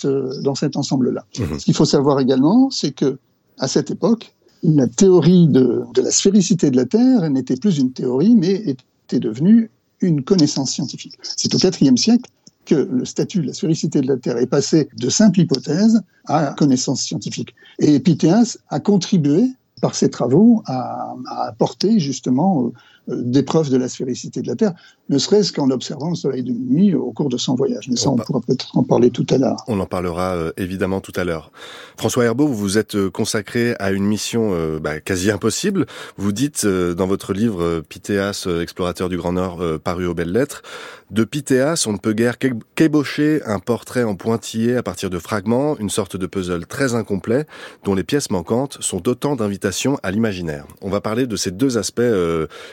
dans 0.43 0.55
cet 0.55 0.77
ensemble-là. 0.77 1.25
Mmh. 1.37 1.59
Ce 1.59 1.65
qu'il 1.65 1.73
faut 1.73 1.85
savoir 1.85 2.19
également, 2.19 2.69
c'est 2.69 2.91
que 2.91 3.17
à 3.59 3.67
cette 3.67 3.91
époque, 3.91 4.33
la 4.63 4.87
théorie 4.87 5.47
de, 5.47 5.83
de 5.93 6.01
la 6.01 6.11
sphéricité 6.11 6.71
de 6.71 6.77
la 6.77 6.85
Terre 6.85 7.29
n'était 7.29 7.55
plus 7.55 7.77
une 7.77 7.91
théorie, 7.91 8.35
mais 8.35 8.53
était 8.53 9.19
devenue 9.19 9.69
une 10.01 10.23
connaissance 10.23 10.71
scientifique. 10.71 11.17
C'est 11.21 11.53
au 11.53 11.57
IVe 11.57 11.97
siècle 11.97 12.29
que 12.65 12.75
le 12.75 13.05
statut 13.05 13.41
de 13.41 13.47
la 13.47 13.53
sphéricité 13.53 14.01
de 14.01 14.07
la 14.07 14.17
Terre 14.17 14.37
est 14.37 14.47
passé 14.47 14.89
de 14.95 15.09
simple 15.09 15.41
hypothèse 15.41 16.01
à 16.25 16.53
connaissance 16.57 17.01
scientifique. 17.01 17.55
Et 17.79 17.99
Pythéas 17.99 18.57
a 18.69 18.79
contribué 18.79 19.45
par 19.81 19.95
ses 19.95 20.09
travaux 20.09 20.61
à, 20.65 21.15
à 21.27 21.47
apporter 21.47 21.99
justement 21.99 22.65
euh, 22.65 22.71
des 23.07 23.43
preuves 23.43 23.69
de 23.69 23.77
la 23.77 23.89
sphéricité 23.89 24.41
de 24.41 24.47
la 24.47 24.55
Terre, 24.55 24.73
ne 25.09 25.17
serait-ce 25.17 25.51
qu'en 25.51 25.69
observant 25.69 26.09
le 26.09 26.15
soleil 26.15 26.43
de 26.43 26.51
minuit 26.51 26.93
au 26.95 27.11
cours 27.11 27.29
de 27.29 27.37
son 27.37 27.55
voyage. 27.55 27.89
Mais 27.89 27.95
ça, 27.95 28.09
on, 28.09 28.13
on 28.13 28.17
pourra 28.17 28.41
peut-être 28.41 28.77
en 28.77 28.83
parler 28.83 29.09
tout 29.09 29.25
à 29.29 29.37
l'heure. 29.37 29.63
On 29.67 29.79
en 29.79 29.85
parlera 29.85 30.35
euh, 30.35 30.51
évidemment 30.57 31.01
tout 31.01 31.13
à 31.15 31.23
l'heure. 31.23 31.51
François 31.97 32.25
Herbeau, 32.25 32.47
vous 32.47 32.55
vous 32.55 32.77
êtes 32.77 32.95
euh, 32.95 33.09
consacré 33.09 33.75
à 33.79 33.91
une 33.91 34.05
mission 34.05 34.51
euh, 34.53 34.79
bah, 34.79 34.99
quasi 34.99 35.29
impossible. 35.31 35.85
Vous 36.17 36.31
dites 36.31 36.63
euh, 36.65 36.93
dans 36.93 37.07
votre 37.07 37.33
livre 37.33 37.81
Pythéas, 37.81 38.47
explorateur 38.61 39.09
du 39.09 39.17
Grand 39.17 39.33
Nord, 39.33 39.63
paru 39.83 40.05
aux 40.05 40.13
belles 40.13 40.31
lettres, 40.31 40.61
de 41.09 41.23
Pythéas, 41.23 41.85
on 41.87 41.93
ne 41.93 41.97
peut 41.97 42.13
guère 42.13 42.37
qu'ébaucher 42.75 43.41
un 43.45 43.59
portrait 43.59 44.03
en 44.03 44.15
pointillé 44.15 44.77
à 44.77 44.83
partir 44.83 45.09
de 45.09 45.19
fragments, 45.19 45.77
une 45.77 45.89
sorte 45.89 46.15
de 46.15 46.25
puzzle 46.25 46.65
très 46.65 46.95
incomplet, 46.95 47.45
dont 47.83 47.95
les 47.95 48.03
pièces 48.03 48.29
manquantes 48.29 48.77
sont 48.79 49.09
autant 49.09 49.35
d'invitations 49.35 49.99
à 50.03 50.11
l'imaginaire. 50.11 50.65
On 50.81 50.89
va 50.89 51.01
parler 51.01 51.27
de 51.27 51.35
ces 51.35 51.51
deux 51.51 51.77
aspects 51.77 52.01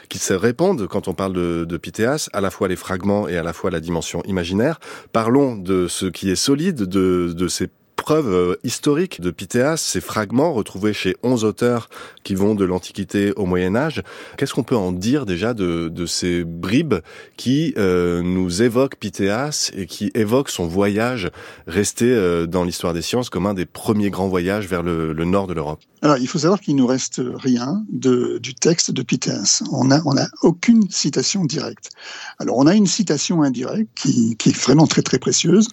qui 0.08 0.17
se 0.18 0.34
répondent 0.34 0.86
quand 0.86 1.08
on 1.08 1.14
parle 1.14 1.32
de, 1.32 1.64
de 1.64 1.76
Pythéas, 1.76 2.28
à 2.32 2.40
la 2.40 2.50
fois 2.50 2.68
les 2.68 2.76
fragments 2.76 3.28
et 3.28 3.36
à 3.36 3.42
la 3.42 3.52
fois 3.52 3.70
la 3.70 3.80
dimension 3.80 4.22
imaginaire. 4.24 4.78
Parlons 5.12 5.56
de 5.56 5.88
ce 5.88 6.06
qui 6.06 6.30
est 6.30 6.36
solide, 6.36 6.84
de, 6.84 7.32
de 7.36 7.48
ces 7.48 7.68
preuves 8.08 8.32
euh, 8.32 8.56
historiques 8.64 9.20
de 9.20 9.30
Pythéas, 9.30 9.76
ces 9.76 10.00
fragments 10.00 10.54
retrouvés 10.54 10.94
chez 10.94 11.14
11 11.22 11.44
auteurs 11.44 11.90
qui 12.24 12.34
vont 12.34 12.54
de 12.54 12.64
l'Antiquité 12.64 13.34
au 13.36 13.44
Moyen 13.44 13.76
Âge. 13.76 14.02
Qu'est-ce 14.38 14.54
qu'on 14.54 14.62
peut 14.62 14.78
en 14.78 14.92
dire 14.92 15.26
déjà 15.26 15.52
de, 15.52 16.06
ces 16.06 16.42
bribes 16.42 16.94
qui 17.36 17.74
euh, 17.76 18.22
nous 18.22 18.62
évoquent 18.62 18.96
Pythéas 18.96 19.72
et 19.76 19.84
qui 19.84 20.10
évoquent 20.14 20.48
son 20.48 20.66
voyage 20.66 21.30
resté 21.66 22.06
euh, 22.06 22.46
dans 22.46 22.64
l'histoire 22.64 22.94
des 22.94 23.02
sciences 23.02 23.28
comme 23.28 23.44
un 23.44 23.52
des 23.52 23.66
premiers 23.66 24.08
grands 24.08 24.28
voyages 24.28 24.66
vers 24.68 24.82
le, 24.82 25.12
nord 25.12 25.46
de 25.46 25.52
l'Europe? 25.52 25.82
Alors 26.00 26.16
il 26.16 26.28
faut 26.28 26.38
savoir 26.38 26.60
qu'il 26.60 26.76
nous 26.76 26.86
reste 26.86 27.20
rien 27.34 27.84
du 27.90 28.54
texte 28.54 28.90
de 28.90 29.02
Pythéas. 29.02 29.62
On 29.70 29.84
n'a 29.84 30.00
on 30.06 30.16
a 30.16 30.28
aucune 30.40 30.88
citation 30.88 31.44
directe. 31.44 31.90
Alors 32.38 32.56
on 32.56 32.66
a 32.66 32.74
une 32.74 32.86
citation 32.86 33.42
indirecte 33.42 33.90
qui, 33.94 34.34
qui 34.36 34.48
est 34.48 34.58
vraiment 34.58 34.86
très 34.86 35.02
très 35.02 35.18
précieuse. 35.18 35.68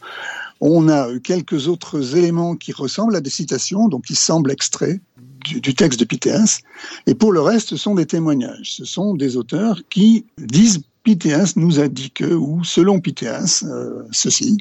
On 0.62 0.88
a 0.90 1.08
quelques 1.20 1.68
autres 1.68 2.16
éléments 2.16 2.56
qui 2.56 2.72
ressemblent 2.72 3.16
à 3.16 3.22
des 3.22 3.30
citations, 3.30 3.88
donc 3.88 4.06
qui 4.06 4.16
semblent 4.16 4.52
extraits 4.52 5.02
du, 5.46 5.76
texte 5.76 6.00
de 6.00 6.06
Pythéas. 6.06 6.60
Et 7.08 7.14
pour 7.14 7.32
le 7.32 7.42
reste, 7.42 7.70
ce 7.70 7.78
sont 7.78 7.96
des 7.96 8.06
témoignages. 8.06 8.74
Ce 8.76 8.86
sont 8.86 9.14
des 9.14 9.38
auteurs 9.38 9.82
qui 9.90 10.26
disent 10.38 10.82
Pythéas 11.04 11.54
nous 11.56 11.80
a 11.80 11.88
dit 11.88 12.10
que, 12.10 12.26
ou 12.26 12.64
selon 12.64 13.00
Pythéas, 13.00 13.64
euh, 13.64 14.02
ceci. 14.12 14.58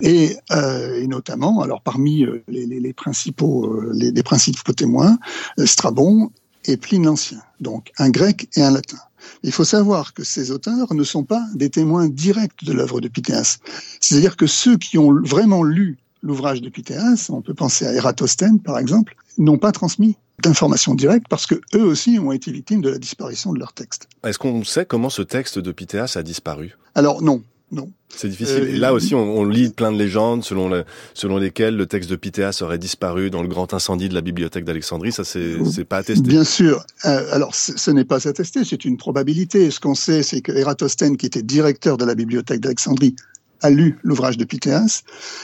Et, 0.00 0.36
euh, 0.52 1.02
et, 1.02 1.06
notamment, 1.08 1.62
alors 1.62 1.82
parmi 1.82 2.24
euh, 2.24 2.44
les, 2.46 2.92
principaux, 2.92 3.66
euh, 3.66 4.22
principaux 4.24 4.72
témoins, 4.72 5.18
euh, 5.58 5.66
Strabon 5.66 6.30
et 6.64 6.76
Pline 6.76 7.06
l'Ancien. 7.06 7.40
Donc 7.60 7.90
un 7.98 8.10
grec 8.10 8.48
et 8.54 8.62
un 8.62 8.70
latin. 8.70 8.98
Il 9.42 9.52
faut 9.52 9.64
savoir 9.64 10.14
que 10.14 10.24
ces 10.24 10.50
auteurs 10.50 10.94
ne 10.94 11.04
sont 11.04 11.24
pas 11.24 11.44
des 11.54 11.70
témoins 11.70 12.08
directs 12.08 12.64
de 12.64 12.72
l'œuvre 12.72 13.00
de 13.00 13.08
Pythéas. 13.08 13.58
C'est-à-dire 14.00 14.36
que 14.36 14.46
ceux 14.46 14.76
qui 14.76 14.98
ont 14.98 15.12
vraiment 15.22 15.62
lu 15.62 15.98
l'ouvrage 16.22 16.60
de 16.60 16.68
Pythéas, 16.68 17.28
on 17.30 17.40
peut 17.40 17.54
penser 17.54 17.86
à 17.86 17.92
Eratosthène 17.92 18.60
par 18.60 18.78
exemple, 18.78 19.16
n'ont 19.38 19.58
pas 19.58 19.72
transmis 19.72 20.16
d'informations 20.42 20.94
directes 20.94 21.26
parce 21.28 21.46
que 21.46 21.60
eux 21.74 21.84
aussi 21.84 22.18
ont 22.18 22.32
été 22.32 22.50
victimes 22.50 22.80
de 22.80 22.90
la 22.90 22.98
disparition 22.98 23.52
de 23.52 23.58
leur 23.58 23.72
texte. 23.72 24.08
Est-ce 24.24 24.38
qu'on 24.38 24.64
sait 24.64 24.86
comment 24.86 25.10
ce 25.10 25.22
texte 25.22 25.58
de 25.58 25.72
Pythéas 25.72 26.14
a 26.16 26.22
disparu? 26.22 26.76
Alors 26.94 27.22
non, 27.22 27.42
non. 27.72 27.90
C'est 28.08 28.28
difficile. 28.28 28.62
Euh, 28.62 28.78
là 28.78 28.92
aussi, 28.92 29.14
on, 29.14 29.38
on, 29.38 29.44
lit 29.44 29.70
plein 29.70 29.92
de 29.92 29.96
légendes 29.96 30.42
selon, 30.42 30.68
le, 30.68 30.84
selon 31.14 31.38
lesquelles 31.38 31.76
le 31.76 31.86
texte 31.86 32.10
de 32.10 32.16
Pythéas 32.16 32.58
aurait 32.62 32.78
disparu 32.78 33.30
dans 33.30 33.42
le 33.42 33.48
grand 33.48 33.72
incendie 33.72 34.08
de 34.08 34.14
la 34.14 34.20
bibliothèque 34.20 34.64
d'Alexandrie. 34.64 35.12
Ça, 35.12 35.22
c'est 35.24 35.84
pas 35.84 35.98
attesté. 35.98 36.28
Bien 36.28 36.44
sûr. 36.44 36.84
Euh, 37.04 37.26
alors, 37.32 37.54
ce 37.54 37.90
n'est 37.92 38.04
pas 38.04 38.26
attesté, 38.26 38.64
c'est 38.64 38.84
une 38.84 38.96
probabilité. 38.96 39.70
Ce 39.70 39.78
qu'on 39.78 39.94
sait, 39.94 40.22
c'est 40.24 40.40
que 40.40 40.50
Eratosthène, 40.52 41.16
qui 41.16 41.26
était 41.26 41.42
directeur 41.42 41.96
de 41.96 42.04
la 42.04 42.16
bibliothèque 42.16 42.60
d'Alexandrie, 42.60 43.14
a 43.62 43.70
lu 43.70 43.98
l'ouvrage 44.02 44.36
de 44.36 44.44
Pythéas. 44.44 45.02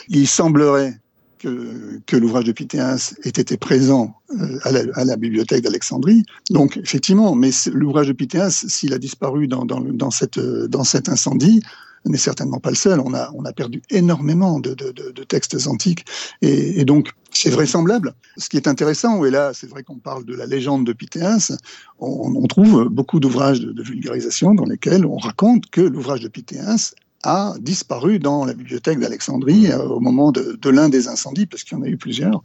Il 0.09 0.27
semblerait 0.27 0.99
que, 1.39 2.01
que 2.07 2.17
l'ouvrage 2.17 2.45
de 2.45 2.53
Pythéas 2.53 3.15
ait 3.23 3.29
été 3.29 3.57
présent 3.57 4.17
euh, 4.31 4.59
à 4.63 4.73
la, 4.73 4.81
à 4.95 5.05
la 5.05 5.17
bibliothèque 5.17 5.63
d'Alexandrie. 5.63 6.25
Donc, 6.51 6.77
effectivement, 6.79 7.37
mais 7.37 7.51
l'ouvrage 7.73 8.09
de 8.09 8.13
Pythéas, 8.13 8.65
s'il 8.67 8.93
a 8.95 8.99
disparu 8.99 9.47
dans, 9.47 9.65
dans, 9.65 9.81
dans, 9.81 10.11
cette, 10.11 10.41
dans 10.41 10.85
cet 10.85 11.09
incendie, 11.09 11.63
n'est 12.09 12.19
certainement 12.19 12.61
pas 12.61 12.71
le 12.71 12.77
seul. 12.77 13.01
On 13.01 13.15
a, 13.15 13.31
on 13.35 13.45
a 13.45 13.53
perdu 13.53 13.83
énormément 13.91 14.61
de, 14.61 14.75
de, 14.75 15.25
textes 15.25 15.67
antiques. 15.67 16.05
Et, 16.43 16.85
donc, 16.85 17.11
c'est 17.33 17.51
vraisemblable. 17.51 18.15
Ce 18.37 18.49
qui 18.49 18.57
est 18.57 18.69
intéressant, 18.69 19.25
et 19.25 19.31
là, 19.31 19.53
c'est 19.55 19.69
vrai 19.69 19.83
qu'on 19.83 19.99
parle 19.99 20.25
de 20.25 20.35
la 20.35 20.47
légende 20.47 20.87
de 20.87 20.93
Pythéas, 20.93 21.57
on, 21.99 22.47
trouve 22.47 22.85
beaucoup 22.85 23.21
d'ouvrages 23.21 23.61
de, 23.61 23.83
vulgarisation 23.83 24.55
dans 24.55 24.65
lesquels 24.65 25.05
on 25.05 25.17
raconte 25.17 25.69
que 25.71 25.81
l'ouvrage 25.81 26.21
de 26.21 26.29
Pythéas 26.29 26.95
a 27.23 27.55
disparu 27.61 28.19
dans 28.19 28.45
la 28.45 28.55
bibliothèque 28.55 29.01
d'Alexandrie 29.01 29.71
euh, 29.73 29.85
au 29.89 30.01
moment 30.01 30.31
de, 30.31 30.57
de 30.61 30.71
l'un 30.71 30.89
des 30.89 31.09
incendies, 31.09 31.47
parce 31.47 31.65
qu'il 31.65 31.77
y 31.77 31.81
en 31.81 31.83
a 31.83 31.89
eu 31.89 31.97
plusieurs. 31.97 32.43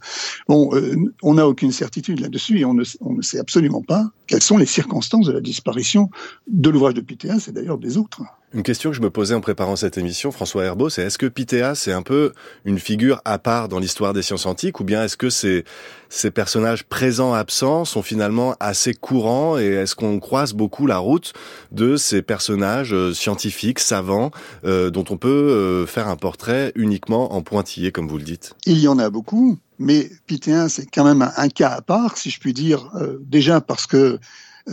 Bon, 0.48 0.70
euh, 0.72 0.96
on 1.22 1.34
n'a 1.34 1.46
aucune 1.46 1.70
certitude 1.70 2.18
là-dessus 2.18 2.58
et 2.58 2.64
on 2.64 2.74
ne, 2.74 2.82
on 3.00 3.14
ne, 3.14 3.22
sait 3.22 3.38
absolument 3.38 3.82
pas 3.82 4.10
quelles 4.26 4.42
sont 4.42 4.56
les 4.56 4.66
circonstances 4.66 5.26
de 5.26 5.32
la 5.32 5.40
disparition 5.40 6.10
de 6.48 6.68
l'ouvrage 6.70 6.94
de 6.94 7.00
Pythéas 7.00 7.46
et 7.48 7.52
d'ailleurs 7.52 7.78
des 7.78 7.96
autres. 7.96 8.22
Une 8.54 8.62
question 8.62 8.90
que 8.90 8.96
je 8.96 9.00
me 9.00 9.08
posais 9.08 9.34
en 9.34 9.40
préparant 9.40 9.76
cette 9.76 9.96
émission, 9.96 10.30
François 10.30 10.64
Herbeau, 10.64 10.90
c'est 10.90 11.02
est-ce 11.02 11.16
que 11.16 11.24
Pythéas 11.24 11.74
c'est 11.74 11.92
un 11.92 12.02
peu 12.02 12.32
une 12.66 12.78
figure 12.78 13.22
à 13.24 13.38
part 13.38 13.68
dans 13.68 13.78
l'histoire 13.78 14.12
des 14.12 14.20
sciences 14.20 14.44
antiques 14.44 14.78
ou 14.78 14.84
bien 14.84 15.02
est-ce 15.02 15.16
que 15.16 15.30
ces, 15.30 15.64
ces 16.10 16.30
personnages 16.30 16.84
présents, 16.84 17.32
absents 17.32 17.86
sont 17.86 18.02
finalement 18.02 18.54
assez 18.60 18.92
courants 18.92 19.58
et 19.58 19.68
est-ce 19.68 19.96
qu'on 19.96 20.20
croise 20.20 20.52
beaucoup 20.52 20.86
la 20.86 20.98
route 20.98 21.32
de 21.70 21.96
ces 21.96 22.20
personnages 22.20 22.92
euh, 22.92 23.14
scientifiques, 23.14 23.78
savants, 23.78 24.32
euh, 24.66 24.90
dont 24.90 25.04
on 25.08 25.16
peut 25.16 25.28
euh, 25.28 25.86
faire 25.86 26.08
un 26.08 26.16
portrait 26.16 26.72
uniquement 26.74 27.32
en 27.32 27.40
pointillé, 27.40 27.90
comme 27.90 28.06
vous 28.06 28.18
le 28.18 28.24
dites? 28.24 28.54
Il 28.66 28.78
y 28.78 28.86
en 28.86 28.98
a 28.98 29.08
beaucoup, 29.08 29.56
mais 29.78 30.10
Pythéas 30.26 30.68
c'est 30.68 30.86
quand 30.92 31.04
même 31.04 31.22
un, 31.22 31.32
un, 31.38 31.48
cas 31.48 31.70
à 31.70 31.80
part, 31.80 32.18
si 32.18 32.28
je 32.28 32.38
puis 32.38 32.52
dire, 32.52 32.90
euh, 32.96 33.16
déjà 33.22 33.62
parce 33.62 33.86
que 33.86 34.18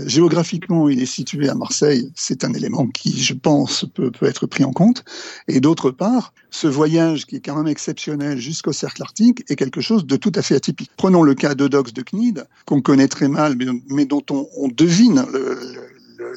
Géographiquement, 0.06 0.88
il 0.90 1.02
est 1.02 1.08
situé 1.08 1.50
à 1.50 1.56
Marseille. 1.56 2.12
C'est 2.16 2.44
un 2.44 2.54
élément 2.54 2.88
qui, 2.88 3.22
je 3.22 3.34
pense, 3.34 3.86
peut, 3.94 4.12
peut 4.12 4.28
être 4.28 4.46
pris 4.46 4.64
en 4.64 4.72
compte. 4.72 5.04
Et 5.48 5.60
d'autre 5.60 5.92
part, 5.92 6.34
ce 6.52 6.68
voyage 6.68 7.26
qui 7.26 7.38
est 7.38 7.40
quand 7.40 7.56
même 7.56 7.68
exceptionnel 7.68 8.38
jusqu'au 8.40 8.72
cercle 8.72 9.02
arctique 9.02 9.44
est 9.50 9.56
quelque 9.56 9.82
chose 9.82 10.06
de 10.06 10.16
tout 10.16 10.32
à 10.36 10.42
fait 10.42 10.56
atypique. 10.56 10.92
Prenons 10.98 11.24
le 11.24 11.34
cas 11.34 11.56
d'Eudox 11.56 11.94
de 11.94 12.02
Cnide, 12.02 12.46
qu'on 12.66 12.82
connaît 12.82 13.08
très 13.08 13.28
mal, 13.28 13.56
mais, 13.90 14.06
dont 14.06 14.24
on, 14.30 14.48
on 14.58 14.68
devine 14.68 15.26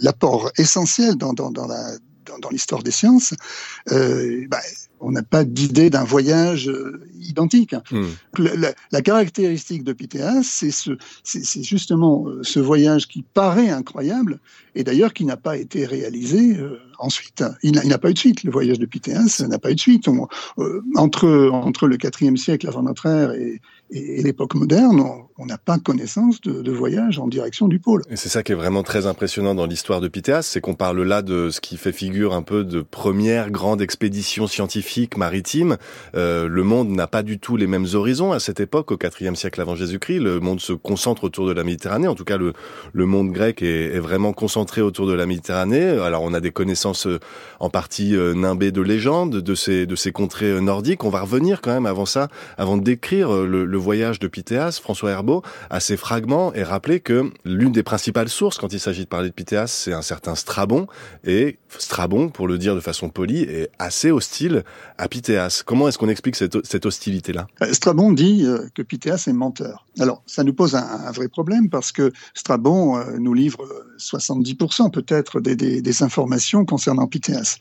l'apport 0.00 0.50
essentiel 0.56 1.16
dans, 1.16 1.32
dans, 1.32 1.50
dans 1.50 1.66
la 1.66 1.92
dans 2.40 2.50
l'histoire 2.50 2.82
des 2.82 2.90
sciences, 2.90 3.34
euh, 3.90 4.46
bah, 4.48 4.60
on 5.02 5.10
n'a 5.10 5.22
pas 5.22 5.44
d'idée 5.44 5.90
d'un 5.90 6.04
voyage 6.04 6.68
euh, 6.68 7.00
identique. 7.20 7.74
Mmh. 7.90 8.02
La, 8.38 8.72
la, 8.90 9.02
caractéristique 9.02 9.84
de 9.84 9.92
Pythéas, 9.92 10.42
c'est 10.42 10.70
ce, 10.70 10.92
c'est 11.24 11.62
justement 11.62 12.26
euh, 12.28 12.42
ce 12.42 12.60
voyage 12.60 13.08
qui 13.08 13.22
paraît 13.22 13.70
incroyable 13.70 14.38
et 14.74 14.84
d'ailleurs 14.84 15.12
qui 15.12 15.24
n'a 15.24 15.36
pas 15.36 15.56
été 15.56 15.84
réalisé 15.84 16.56
euh, 16.56 16.78
ensuite. 17.02 17.44
Il 17.62 17.72
n'a 17.72 17.98
pas 17.98 18.10
eu 18.10 18.14
de 18.14 18.18
suite. 18.18 18.44
Le 18.44 18.50
voyage 18.50 18.78
de 18.78 18.86
Pythéas 18.86 19.44
n'a 19.46 19.58
pas 19.58 19.70
eu 19.70 19.74
de 19.74 19.80
suite. 19.80 20.08
On, 20.08 20.28
euh, 20.58 20.82
entre 20.96 21.50
entre 21.52 21.86
le 21.86 21.96
IVe 22.20 22.36
siècle 22.36 22.68
avant 22.68 22.82
notre 22.82 23.06
ère 23.06 23.32
et, 23.32 23.60
et, 23.90 24.20
et 24.20 24.22
l'époque 24.22 24.54
moderne, 24.54 25.02
on 25.38 25.46
n'a 25.46 25.58
pas 25.58 25.78
connaissance 25.78 26.40
de, 26.40 26.62
de, 26.62 26.72
voyage 26.72 27.18
en 27.18 27.26
direction 27.26 27.68
du 27.68 27.78
pôle. 27.78 28.02
Et 28.08 28.16
c'est 28.16 28.28
ça 28.28 28.42
qui 28.42 28.52
est 28.52 28.56
vraiment 28.56 28.82
très 28.82 29.06
impressionnant 29.06 29.54
dans 29.54 29.66
l'histoire 29.66 30.00
de 30.00 30.08
Pythéas, 30.08 30.42
c'est 30.42 30.60
qu'on 30.60 30.74
parle 30.74 31.02
là 31.02 31.22
de 31.22 31.50
ce 31.50 31.60
qui 31.60 31.76
fait 31.76 31.92
figure 31.92 32.34
un 32.34 32.42
peu 32.42 32.64
de 32.64 32.80
première 32.80 33.50
grande 33.50 33.82
expédition 33.82 34.46
scientifique 34.46 35.16
maritime. 35.16 35.76
Euh, 36.14 36.48
le 36.48 36.62
monde 36.62 36.90
n'a 36.90 37.06
pas 37.06 37.22
du 37.22 37.38
tout 37.38 37.56
les 37.56 37.66
mêmes 37.66 37.86
horizons 37.94 38.32
à 38.32 38.40
cette 38.40 38.60
époque, 38.60 38.92
au 38.92 38.98
IVe 39.20 39.34
siècle 39.34 39.60
avant 39.60 39.74
Jésus-Christ. 39.74 40.20
Le 40.20 40.40
monde 40.40 40.60
se 40.60 40.72
concentre 40.72 41.24
autour 41.24 41.46
de 41.46 41.52
la 41.52 41.64
Méditerranée. 41.64 42.08
En 42.08 42.14
tout 42.14 42.24
cas, 42.24 42.36
le, 42.36 42.52
le 42.92 43.06
monde 43.06 43.32
grec 43.32 43.62
est, 43.62 43.94
est, 43.94 44.00
vraiment 44.00 44.32
concentré 44.32 44.80
autour 44.80 45.06
de 45.06 45.12
la 45.12 45.26
Méditerranée. 45.26 45.88
Alors, 45.88 46.22
on 46.22 46.34
a 46.34 46.40
des 46.40 46.52
connaissances 46.52 46.91
euh, 47.06 47.18
en 47.60 47.70
partie 47.70 48.16
euh, 48.16 48.34
nimbées 48.34 48.72
de 48.72 48.80
légendes 48.80 49.36
de 49.36 49.54
ces, 49.54 49.86
de 49.86 49.96
ces 49.96 50.12
contrées 50.12 50.60
nordiques. 50.60 51.04
On 51.04 51.10
va 51.10 51.20
revenir 51.22 51.60
quand 51.60 51.72
même 51.72 51.86
avant 51.86 52.06
ça, 52.06 52.28
avant 52.58 52.76
de 52.76 52.82
décrire 52.82 53.30
le, 53.32 53.64
le 53.64 53.78
voyage 53.78 54.18
de 54.18 54.28
Pythéas, 54.28 54.78
François 54.82 55.10
Herbeau, 55.10 55.42
à 55.70 55.80
ces 55.80 55.96
fragments 55.96 56.52
et 56.54 56.62
rappeler 56.62 57.00
que 57.00 57.30
l'une 57.44 57.72
des 57.72 57.82
principales 57.82 58.28
sources 58.28 58.58
quand 58.58 58.72
il 58.72 58.80
s'agit 58.80 59.04
de 59.04 59.08
parler 59.08 59.28
de 59.28 59.34
Pythéas, 59.34 59.66
c'est 59.66 59.92
un 59.92 60.02
certain 60.02 60.34
Strabon. 60.34 60.86
Et 61.24 61.58
Strabon, 61.78 62.28
pour 62.28 62.48
le 62.48 62.58
dire 62.58 62.74
de 62.74 62.80
façon 62.80 63.08
polie, 63.08 63.42
est 63.42 63.70
assez 63.78 64.10
hostile 64.10 64.64
à 64.98 65.08
Pythéas. 65.08 65.62
Comment 65.64 65.88
est-ce 65.88 65.98
qu'on 65.98 66.08
explique 66.08 66.36
cette, 66.36 66.64
cette 66.66 66.86
hostilité-là? 66.86 67.46
Strabon 67.72 68.12
dit 68.12 68.44
euh, 68.44 68.68
que 68.74 68.82
Pythéas 68.82 69.24
est 69.26 69.32
menteur. 69.32 69.86
Alors, 69.98 70.22
ça 70.26 70.44
nous 70.44 70.54
pose 70.54 70.74
un, 70.74 71.10
vrai 71.12 71.28
problème 71.28 71.68
parce 71.68 71.92
que 71.92 72.12
Strabon 72.34 72.96
euh, 72.96 73.18
nous 73.18 73.34
livre 73.34 73.66
70% 73.98 74.90
peut-être 74.90 75.40
des, 75.40 75.54
des, 75.54 76.02
informations 76.02 76.64
concernant 76.64 77.06
Pythéas. 77.06 77.58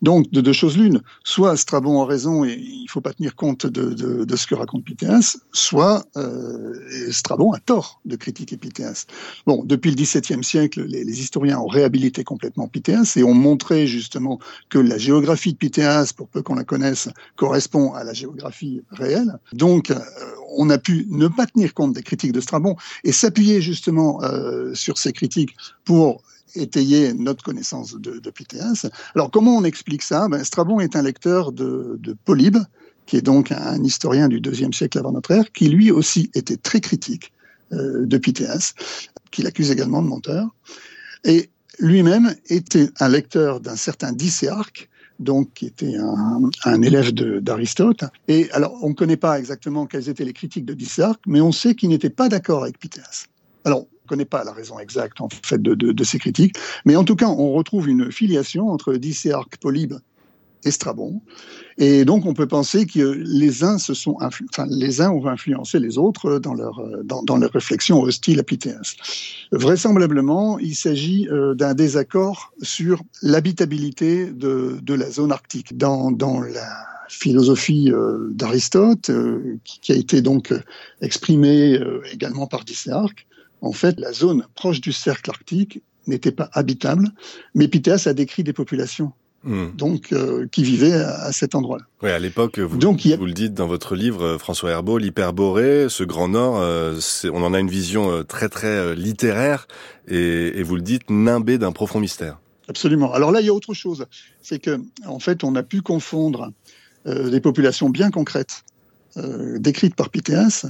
Donc, 0.00 0.30
de 0.30 0.40
deux 0.40 0.52
choses 0.52 0.78
l'une. 0.78 1.02
Soit 1.24 1.56
Strabon 1.56 2.02
a 2.02 2.06
raison 2.06 2.44
et 2.44 2.52
il 2.52 2.84
ne 2.84 2.88
faut 2.88 3.00
pas 3.00 3.12
tenir 3.12 3.34
compte 3.34 3.66
de, 3.66 3.92
de, 4.24 4.36
ce 4.36 4.46
que 4.46 4.54
raconte 4.54 4.84
Pythéas, 4.84 5.38
soit 5.52 6.04
euh, 6.16 6.74
Strabon 7.10 7.52
a 7.52 7.58
tort 7.58 8.00
de 8.04 8.16
critiquer 8.16 8.56
Pythéas. 8.56 9.06
Bon, 9.46 9.64
depuis 9.64 9.90
le 9.90 9.96
XVIIe 9.96 10.44
siècle, 10.44 10.84
les, 10.84 11.04
les, 11.04 11.20
historiens 11.20 11.58
ont 11.58 11.66
réhabilité 11.66 12.24
complètement 12.24 12.68
Pythéas 12.68 13.14
et 13.16 13.24
ont 13.24 13.34
montré 13.34 13.51
justement 13.86 14.38
que 14.68 14.78
la 14.78 14.98
géographie 14.98 15.52
de 15.52 15.58
Pythéas, 15.58 16.12
pour 16.16 16.28
peu 16.28 16.42
qu'on 16.42 16.54
la 16.54 16.64
connaisse, 16.64 17.08
correspond 17.36 17.92
à 17.94 18.04
la 18.04 18.12
géographie 18.12 18.82
réelle. 18.90 19.38
Donc, 19.52 19.90
euh, 19.90 19.98
on 20.56 20.70
a 20.70 20.78
pu 20.78 21.06
ne 21.10 21.28
pas 21.28 21.46
tenir 21.46 21.74
compte 21.74 21.94
des 21.94 22.02
critiques 22.02 22.32
de 22.32 22.40
Strabon 22.40 22.76
et 23.04 23.12
s'appuyer 23.12 23.60
justement 23.60 24.22
euh, 24.22 24.74
sur 24.74 24.98
ces 24.98 25.12
critiques 25.12 25.54
pour 25.84 26.22
étayer 26.54 27.14
notre 27.14 27.42
connaissance 27.42 27.94
de, 27.94 28.18
de 28.18 28.30
Pythéas. 28.30 28.86
Alors, 29.14 29.30
comment 29.30 29.56
on 29.56 29.64
explique 29.64 30.02
ça? 30.02 30.28
Ben, 30.28 30.44
Strabon 30.44 30.80
est 30.80 30.96
un 30.96 31.02
lecteur 31.02 31.52
de, 31.52 31.96
de 32.00 32.14
Polybe, 32.24 32.58
qui 33.06 33.16
est 33.16 33.22
donc 33.22 33.50
un 33.52 33.82
historien 33.82 34.28
du 34.28 34.40
deuxième 34.40 34.72
siècle 34.72 34.98
avant 34.98 35.12
notre 35.12 35.30
ère, 35.30 35.50
qui 35.52 35.68
lui 35.68 35.90
aussi 35.90 36.30
était 36.34 36.58
très 36.58 36.80
critique 36.80 37.32
euh, 37.72 38.06
de 38.06 38.18
Pythéas, 38.18 38.74
qu'il 39.30 39.46
accuse 39.46 39.70
également 39.70 40.02
de 40.02 40.08
menteur. 40.08 40.48
Et 41.24 41.50
lui-même 41.78 42.34
était 42.48 42.90
un 43.00 43.08
lecteur 43.08 43.60
d'un 43.60 43.76
certain 43.76 44.12
Dicéarque, 44.12 44.88
donc 45.18 45.52
qui 45.54 45.66
était 45.66 45.94
un, 46.64 46.82
élève 46.82 47.12
d'Aristote. 47.12 48.04
Et 48.28 48.50
alors, 48.52 48.76
on 48.82 48.90
ne 48.90 48.94
connaît 48.94 49.16
pas 49.16 49.38
exactement 49.38 49.86
quelles 49.86 50.08
étaient 50.08 50.24
les 50.24 50.32
critiques 50.32 50.64
de 50.64 50.74
Dicéarque, 50.74 51.22
mais 51.26 51.40
on 51.40 51.52
sait 51.52 51.74
qu'il 51.74 51.90
n'était 51.90 52.10
pas 52.10 52.28
d'accord 52.28 52.64
avec 52.64 52.78
Pythéas. 52.78 53.26
Alors, 53.64 53.80
on 53.80 54.04
ne 54.04 54.08
connaît 54.08 54.24
pas 54.24 54.44
la 54.44 54.52
raison 54.52 54.78
exacte 54.78 55.20
en 55.20 55.28
fait 55.28 55.62
de, 55.62 55.74
de, 55.74 55.92
de, 55.92 56.04
ces 56.04 56.18
critiques, 56.18 56.56
mais 56.84 56.96
en 56.96 57.04
tout 57.04 57.16
cas, 57.16 57.28
on 57.28 57.52
retrouve 57.52 57.88
une 57.88 58.10
filiation 58.10 58.68
entre 58.68 58.94
Dicéarque, 58.94 59.56
Polybe 59.58 59.94
et 60.64 60.70
Strabon. 60.70 61.20
Et 61.78 62.04
donc, 62.04 62.26
on 62.26 62.34
peut 62.34 62.46
penser 62.46 62.86
que 62.86 63.00
les 63.00 63.64
uns 63.64 63.78
se 63.78 63.94
sont 63.94 64.16
enfin, 64.20 64.66
les 64.68 65.00
uns 65.00 65.10
ont 65.10 65.26
influencé 65.26 65.78
les 65.78 65.98
autres 65.98 66.38
dans 66.38 66.54
leur, 66.54 66.80
dans, 67.04 67.22
dans 67.22 67.36
leur 67.36 67.50
réflexion 67.50 68.00
hostile 68.00 68.40
à 68.40 68.42
Pythéas. 68.42 68.94
Vraisemblablement, 69.52 70.58
il 70.58 70.74
s'agit 70.74 71.28
euh, 71.28 71.54
d'un 71.54 71.74
désaccord 71.74 72.52
sur 72.62 73.02
l'habitabilité 73.22 74.26
de, 74.26 74.78
de 74.82 74.94
la 74.94 75.10
zone 75.10 75.32
arctique. 75.32 75.76
Dans, 75.76 76.10
dans 76.10 76.40
la 76.40 76.86
philosophie 77.08 77.90
euh, 77.90 78.28
d'Aristote, 78.30 79.10
euh, 79.10 79.58
qui, 79.64 79.92
a 79.92 79.96
été 79.96 80.22
donc 80.22 80.54
exprimée 81.00 81.78
également 82.12 82.46
par 82.46 82.64
Dicéarque, 82.64 83.26
en 83.60 83.72
fait, 83.72 83.98
la 84.00 84.12
zone 84.12 84.44
proche 84.54 84.80
du 84.80 84.92
cercle 84.92 85.30
arctique 85.30 85.82
n'était 86.06 86.32
pas 86.32 86.50
habitable, 86.52 87.08
mais 87.54 87.68
Pythéas 87.68 88.02
a 88.06 88.12
décrit 88.12 88.42
des 88.42 88.52
populations 88.52 89.12
Mmh. 89.44 89.70
donc 89.74 90.12
euh, 90.12 90.46
qui 90.52 90.62
vivait 90.62 90.92
à, 90.92 91.32
cet 91.32 91.56
endroit-là. 91.56 91.84
Oui, 92.00 92.10
à 92.10 92.18
l'époque, 92.20 92.60
vous, 92.60 92.78
donc, 92.78 93.04
a... 93.06 93.16
vous 93.16 93.26
le 93.26 93.32
dites 93.32 93.54
dans 93.54 93.66
votre 93.66 93.96
livre, 93.96 94.22
euh, 94.22 94.38
François 94.38 94.70
Herbeau, 94.70 94.98
l'hyperborée, 94.98 95.86
ce 95.88 96.04
grand 96.04 96.28
nord, 96.28 96.60
euh, 96.60 97.00
on 97.24 97.42
en 97.42 97.52
a 97.52 97.58
une 97.58 97.68
vision 97.68 98.22
très 98.22 98.48
très 98.48 98.94
littéraire, 98.94 99.66
et, 100.06 100.60
et, 100.60 100.62
vous 100.62 100.76
le 100.76 100.82
dites, 100.82 101.10
nimbé 101.10 101.58
d'un 101.58 101.72
profond 101.72 101.98
mystère. 101.98 102.38
Absolument. 102.68 103.12
Alors 103.12 103.32
là, 103.32 103.40
il 103.40 103.46
y 103.46 103.48
a 103.48 103.52
autre 103.52 103.74
chose, 103.74 104.06
c'est 104.42 104.60
que 104.60 104.80
en 105.06 105.18
fait, 105.18 105.42
on 105.42 105.56
a 105.56 105.64
pu 105.64 105.82
confondre 105.82 106.52
euh, 107.06 107.28
des 107.28 107.40
populations 107.40 107.90
bien 107.90 108.10
concrètes 108.10 108.62
décrites 109.58 109.94
par 109.94 110.08
Pythéas 110.08 110.64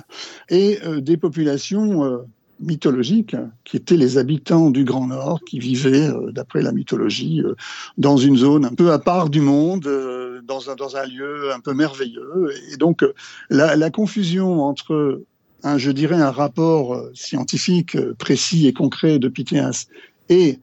et 0.49 0.81
des 0.99 1.17
populations 1.17 2.25
mythologiques, 2.63 3.37
qui 3.65 3.77
étaient 3.77 3.97
les 3.97 4.19
habitants 4.19 4.71
du 4.71 4.85
Grand 4.85 5.07
Nord, 5.07 5.41
qui 5.45 5.59
vivaient, 5.59 6.09
euh, 6.09 6.31
d'après 6.33 6.63
la 6.63 6.73
mythologie, 6.73 7.43
euh, 7.43 7.55
dans 7.99 8.17
une 8.17 8.37
zone 8.37 8.65
un 8.65 8.75
peu 8.75 8.93
à 8.93 8.99
part 8.99 9.29
du 9.31 9.41
monde, 9.41 9.87
euh, 9.87 10.41
dans, 10.43 10.71
un, 10.71 10.75
dans 10.75 10.97
un 10.97 11.07
lieu 11.07 11.53
un 11.53 11.61
peu 11.61 11.75
merveilleux. 11.75 12.51
Et 12.73 12.77
donc, 12.77 13.05
la, 13.51 13.77
la 13.77 13.91
confusion 13.91 14.63
entre, 14.63 15.23
un, 15.63 15.79
je 15.79 15.91
dirais, 15.91 16.17
un 16.17 16.31
rapport 16.31 17.03
scientifique 17.15 17.97
précis 18.15 18.67
et 18.67 18.73
concret 18.73 19.19
de 19.19 19.29
Pythéas 19.29 19.87
et 20.29 20.59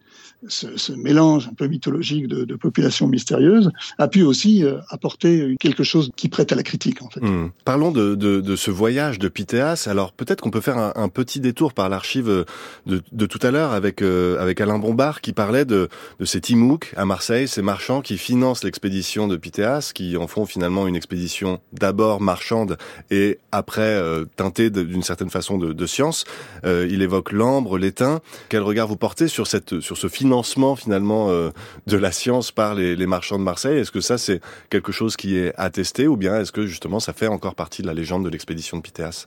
ce, 0.48 0.93
mélange 0.93 1.48
un 1.48 1.53
peu 1.53 1.67
mythologique 1.67 2.27
de, 2.27 2.55
populations 2.55 3.08
mystérieuses 3.08 3.72
a 3.98 4.08
pu 4.08 4.24
aussi 4.24 4.63
euh, 4.63 4.77
apporter 4.89 5.55
quelque 5.60 5.84
chose 5.84 6.12
qui 6.15 6.29
prête 6.29 6.51
à 6.51 6.55
la 6.55 6.63
critique. 6.63 7.00
Hmm. 7.22 7.48
Parlons 7.65 7.91
de, 7.91 8.55
ce 8.55 8.72
voyage 8.72 9.19
de 9.19 9.27
Pythéas. 9.27 9.88
Alors 9.88 10.12
peut-être 10.12 10.41
qu'on 10.41 10.51
peut 10.51 10.62
faire 10.62 10.77
un, 10.77 11.10
petit 11.10 11.39
détour 11.39 11.74
par 11.74 11.89
l'archive 11.89 12.46
de, 12.86 13.01
de, 13.12 13.25
tout 13.25 13.39
à 13.41 13.51
l'heure 13.51 13.74
avec 13.74 14.01
euh, 14.01 14.39
avec 14.39 14.62
Alain 14.62 14.79
Bombard 14.79 15.22
qui 15.22 15.34
parlait 15.34 15.65
de, 15.65 15.89
ces 16.24 16.41
Timouks 16.41 16.93
à 16.96 17.05
Marseille, 17.05 17.48
ces 17.48 17.62
marchands 17.62 18.01
qui 18.01 18.17
financent 18.17 18.63
l'expédition 18.63 19.27
de 19.27 19.38
Pythéas, 19.38 19.91
qui 19.93 20.17
en 20.17 20.27
font 20.27 20.46
finalement 20.46 20.88
une 20.88 20.96
expédition 20.96 21.60
d'abord 21.74 22.22
marchande 22.22 22.77
et 23.12 23.39
après 23.51 23.81
euh, 23.81 24.25
teintée 24.36 24.69
d'une 24.69 25.03
certaine 25.03 25.29
façon 25.29 25.58
de, 25.58 25.86
science. 25.86 26.25
il 26.63 27.01
évoque 27.01 27.31
l'ambre, 27.31 27.77
l'étain. 27.77 28.19
Quel 28.50 28.62
regard 28.62 28.88
vous 28.88 28.98
portez 28.98 29.27
sur 29.27 29.48
cette 29.48 29.79
sur 29.79 29.98
ce 29.98 30.08
financement 30.08 30.28
financement 30.29 30.75
finalement 30.75 31.31
euh, 31.31 31.50
de 31.88 31.98
la 31.98 32.12
science 32.12 32.51
par 32.51 32.75
les, 32.75 33.07
marchands 33.07 33.39
de 33.39 33.43
Marseille. 33.43 33.79
Est-ce 33.79 33.89
que 33.89 34.00
ça 34.00 34.19
c'est 34.19 34.41
quelque 34.69 34.91
chose 34.91 35.17
qui 35.17 35.36
est 35.36 35.53
attesté 35.57 36.07
ou 36.07 36.17
bien 36.17 36.39
est-ce 36.39 36.51
que 36.51 36.67
justement 36.67 37.00
ça 37.00 37.13
fait 37.13 37.25
encore 37.25 37.55
partie 37.55 37.81
de 37.81 37.88
la 37.88 37.95
légende 37.95 38.25
de 38.25 38.29
l'expédition 38.29 38.77
de 38.77 38.83
Pythéas 38.83 39.25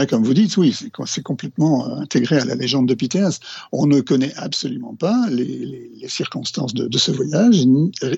ah, 0.00 0.06
comme 0.06 0.22
vous 0.22 0.34
dites, 0.34 0.56
oui, 0.56 0.72
c'est 1.06 1.22
complètement 1.24 1.88
euh, 1.88 2.02
intégré 2.02 2.38
à 2.38 2.44
la 2.44 2.54
légende 2.54 2.86
de 2.86 2.94
Pythéas. 2.94 3.40
On 3.72 3.88
ne 3.88 4.00
connaît 4.00 4.32
absolument 4.36 4.94
pas 4.94 5.26
les, 5.28 5.90
circonstances 6.06 6.72
de, 6.72 6.98
ce 6.98 7.10
voyage, 7.10 7.64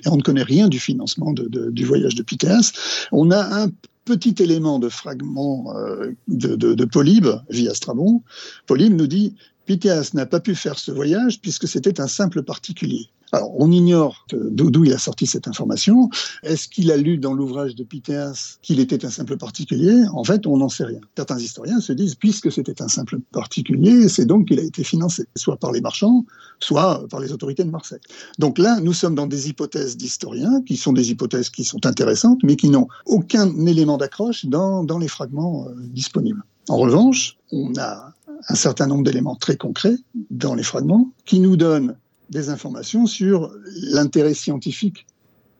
on 0.05 0.17
ne 0.17 0.21
connaît 0.21 0.43
rien 0.43 0.69
du 0.69 0.79
financement 0.79 1.33
du 1.33 1.85
voyage 1.87 2.17
de 2.17 2.23
Pythéas. 2.23 2.73
On 3.13 3.31
a 3.31 3.63
un 3.63 3.71
petit 4.05 4.35
élément 4.43 4.79
de 4.79 4.91
fragment 4.91 5.75
euh, 5.75 6.13
de, 6.29 6.55
de, 6.57 6.85
Polybe 6.85 7.29
via 7.49 7.73
Strabon. 7.73 8.23
Polybe 8.67 8.95
nous 8.95 9.07
dit 9.07 9.35
Pythéas 9.71 10.11
n'a 10.15 10.27
pas 10.27 10.41
pu 10.41 10.57
faire 10.57 10.81
ce 10.81 10.91
voyage 10.91 11.41
puisque 11.41 11.69
c'était 11.69 12.01
un 12.01 12.09
simple 12.09 12.43
particulier. 12.43 13.07
Alors, 13.31 13.53
on 13.57 13.71
ignore 13.71 14.27
d'où 14.33 14.85
il 14.85 14.93
a 14.93 14.99
sorti 14.99 15.27
cette 15.27 15.47
information. 15.47 16.11
Est-ce 16.43 16.67
qu'il 16.67 16.91
a 16.91 16.97
lu 16.97 17.19
dans 17.19 17.33
l'ouvrage 17.33 17.77
de 17.77 17.85
Pythéas 17.85 18.59
qu'il 18.63 18.81
était 18.81 19.05
un 19.05 19.11
simple 19.11 19.37
particulier? 19.37 20.03
En 20.13 20.25
fait, 20.25 20.45
on 20.49 20.57
n'en 20.57 20.69
sait 20.69 20.87
rien. 20.87 20.99
Certains 21.17 21.39
historiens 21.39 21.79
se 21.79 21.93
disent, 21.93 22.17
puisque 22.17 22.51
c'était 22.51 22.83
un 22.83 22.89
simple 22.89 23.21
particulier, 23.31 24.09
c'est 24.09 24.25
donc 24.25 24.49
qu'il 24.49 24.59
a 24.59 24.65
été 24.65 24.83
financé, 24.83 25.27
soit 25.37 25.57
par 25.57 25.71
les 25.71 25.81
marchands, 25.81 26.25
soit 26.59 27.07
par 27.09 27.21
les 27.21 27.31
autorités 27.31 27.63
de 27.63 27.71
Marseille. 27.71 28.01
Donc 28.41 28.59
là, 28.59 28.81
nous 28.81 28.93
sommes 28.93 29.15
dans 29.15 29.29
des 29.29 29.51
hypothèses 29.51 29.97
d'historiens, 29.97 30.63
qui 30.67 30.77
sont 30.77 30.93
des 30.93 31.13
hypothèses 31.13 31.49
qui 31.49 31.63
sont 31.63 31.87
intéressantes, 31.87 32.41
mais 32.43 32.57
qui 32.57 32.71
n'ont 32.71 32.89
aucun 33.07 33.47
élément 33.67 33.99
d'accroche 33.99 34.47
dans, 34.47 34.83
dans 34.83 34.99
les 34.99 35.07
fragments 35.07 35.69
euh, 35.69 35.75
disponibles. 35.79 36.43
En 36.69 36.77
revanche, 36.77 37.37
on 37.53 37.73
a 37.79 38.15
un 38.49 38.55
certain 38.55 38.87
nombre 38.87 39.05
d'éléments 39.05 39.37
très 39.37 39.57
concrets 39.57 39.97
dans 40.31 40.55
les 40.55 40.63
fragments 40.63 41.13
qui 41.25 41.41
nous 41.41 41.57
donnent 41.57 41.97
des 42.31 42.49
informations 42.49 43.07
sur 43.07 43.53
l'intérêt 43.93 44.35
scientifique 44.35 45.07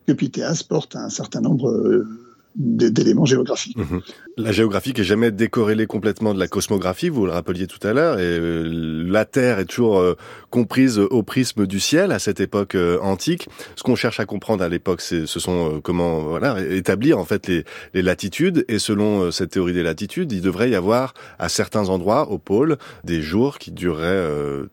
que 0.07 0.13
Pythéas 0.13 0.63
porte 0.67 0.95
à 0.95 1.03
un 1.03 1.09
certain 1.09 1.41
nombre 1.41 1.69
euh, 1.69 2.30
d'éléments 2.55 3.25
géographiques. 3.25 3.77
Mhm. 3.77 4.01
La 4.37 4.51
géographie 4.51 4.93
qui 4.93 5.01
est 5.01 5.05
jamais 5.05 5.31
décorrélée 5.31 5.85
complètement 5.85 6.33
de 6.33 6.39
la 6.39 6.47
cosmographie, 6.47 7.09
vous 7.09 7.25
le 7.25 7.31
rappeliez 7.31 7.67
tout 7.67 7.85
à 7.85 7.93
l'heure, 7.93 8.19
et 8.19 8.23
euh, 8.23 9.03
la 9.07 9.25
Terre 9.25 9.59
est 9.59 9.65
toujours 9.65 9.99
euh, 9.99 10.15
comprise 10.49 10.99
au 10.99 11.23
prisme 11.23 11.65
du 11.65 11.79
ciel 11.79 12.11
à 12.11 12.19
cette 12.19 12.39
époque 12.39 12.75
euh, 12.75 12.99
antique. 13.01 13.47
Ce 13.75 13.83
qu'on 13.83 13.95
cherche 13.95 14.19
à 14.19 14.25
comprendre 14.25 14.63
à 14.63 14.69
l'époque, 14.69 15.01
ce 15.01 15.25
sont 15.25 15.79
comment 15.83 16.21
voilà 16.21 16.57
établir 16.61 17.17
en 17.19 17.25
fait 17.25 17.47
les, 17.47 17.63
les 17.93 18.01
latitudes, 18.01 18.65
et 18.67 18.79
selon 18.79 19.31
cette 19.31 19.51
théorie 19.51 19.73
des 19.73 19.83
latitudes, 19.83 20.31
il 20.31 20.41
devrait 20.41 20.69
y 20.69 20.75
avoir 20.75 21.13
à 21.39 21.49
certains 21.49 21.89
endroits 21.89 22.29
au 22.29 22.37
pôle 22.37 22.77
des 23.03 23.21
jours 23.21 23.59
qui 23.59 23.71
dureraient 23.71 24.27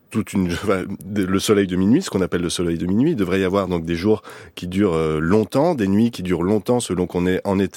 toute 0.09 0.33
une 0.33 0.49
le 1.15 1.39
soleil 1.39 1.67
de 1.67 1.75
minuit, 1.75 2.01
ce 2.01 2.09
qu'on 2.09 2.21
appelle 2.21 2.41
le 2.41 2.49
soleil 2.49 2.77
de 2.77 2.85
minuit. 2.85 3.11
Il 3.11 3.15
devrait 3.15 3.39
y 3.39 3.43
avoir 3.43 3.67
donc 3.67 3.85
des 3.85 3.95
jours 3.95 4.21
qui 4.55 4.67
durent 4.67 5.19
longtemps, 5.19 5.75
des 5.75 5.87
nuits 5.87 6.11
qui 6.11 6.23
durent 6.23 6.43
longtemps 6.43 6.79
selon 6.79 7.07
qu'on 7.07 7.25
est 7.25 7.41
en 7.45 7.59
été 7.59 7.68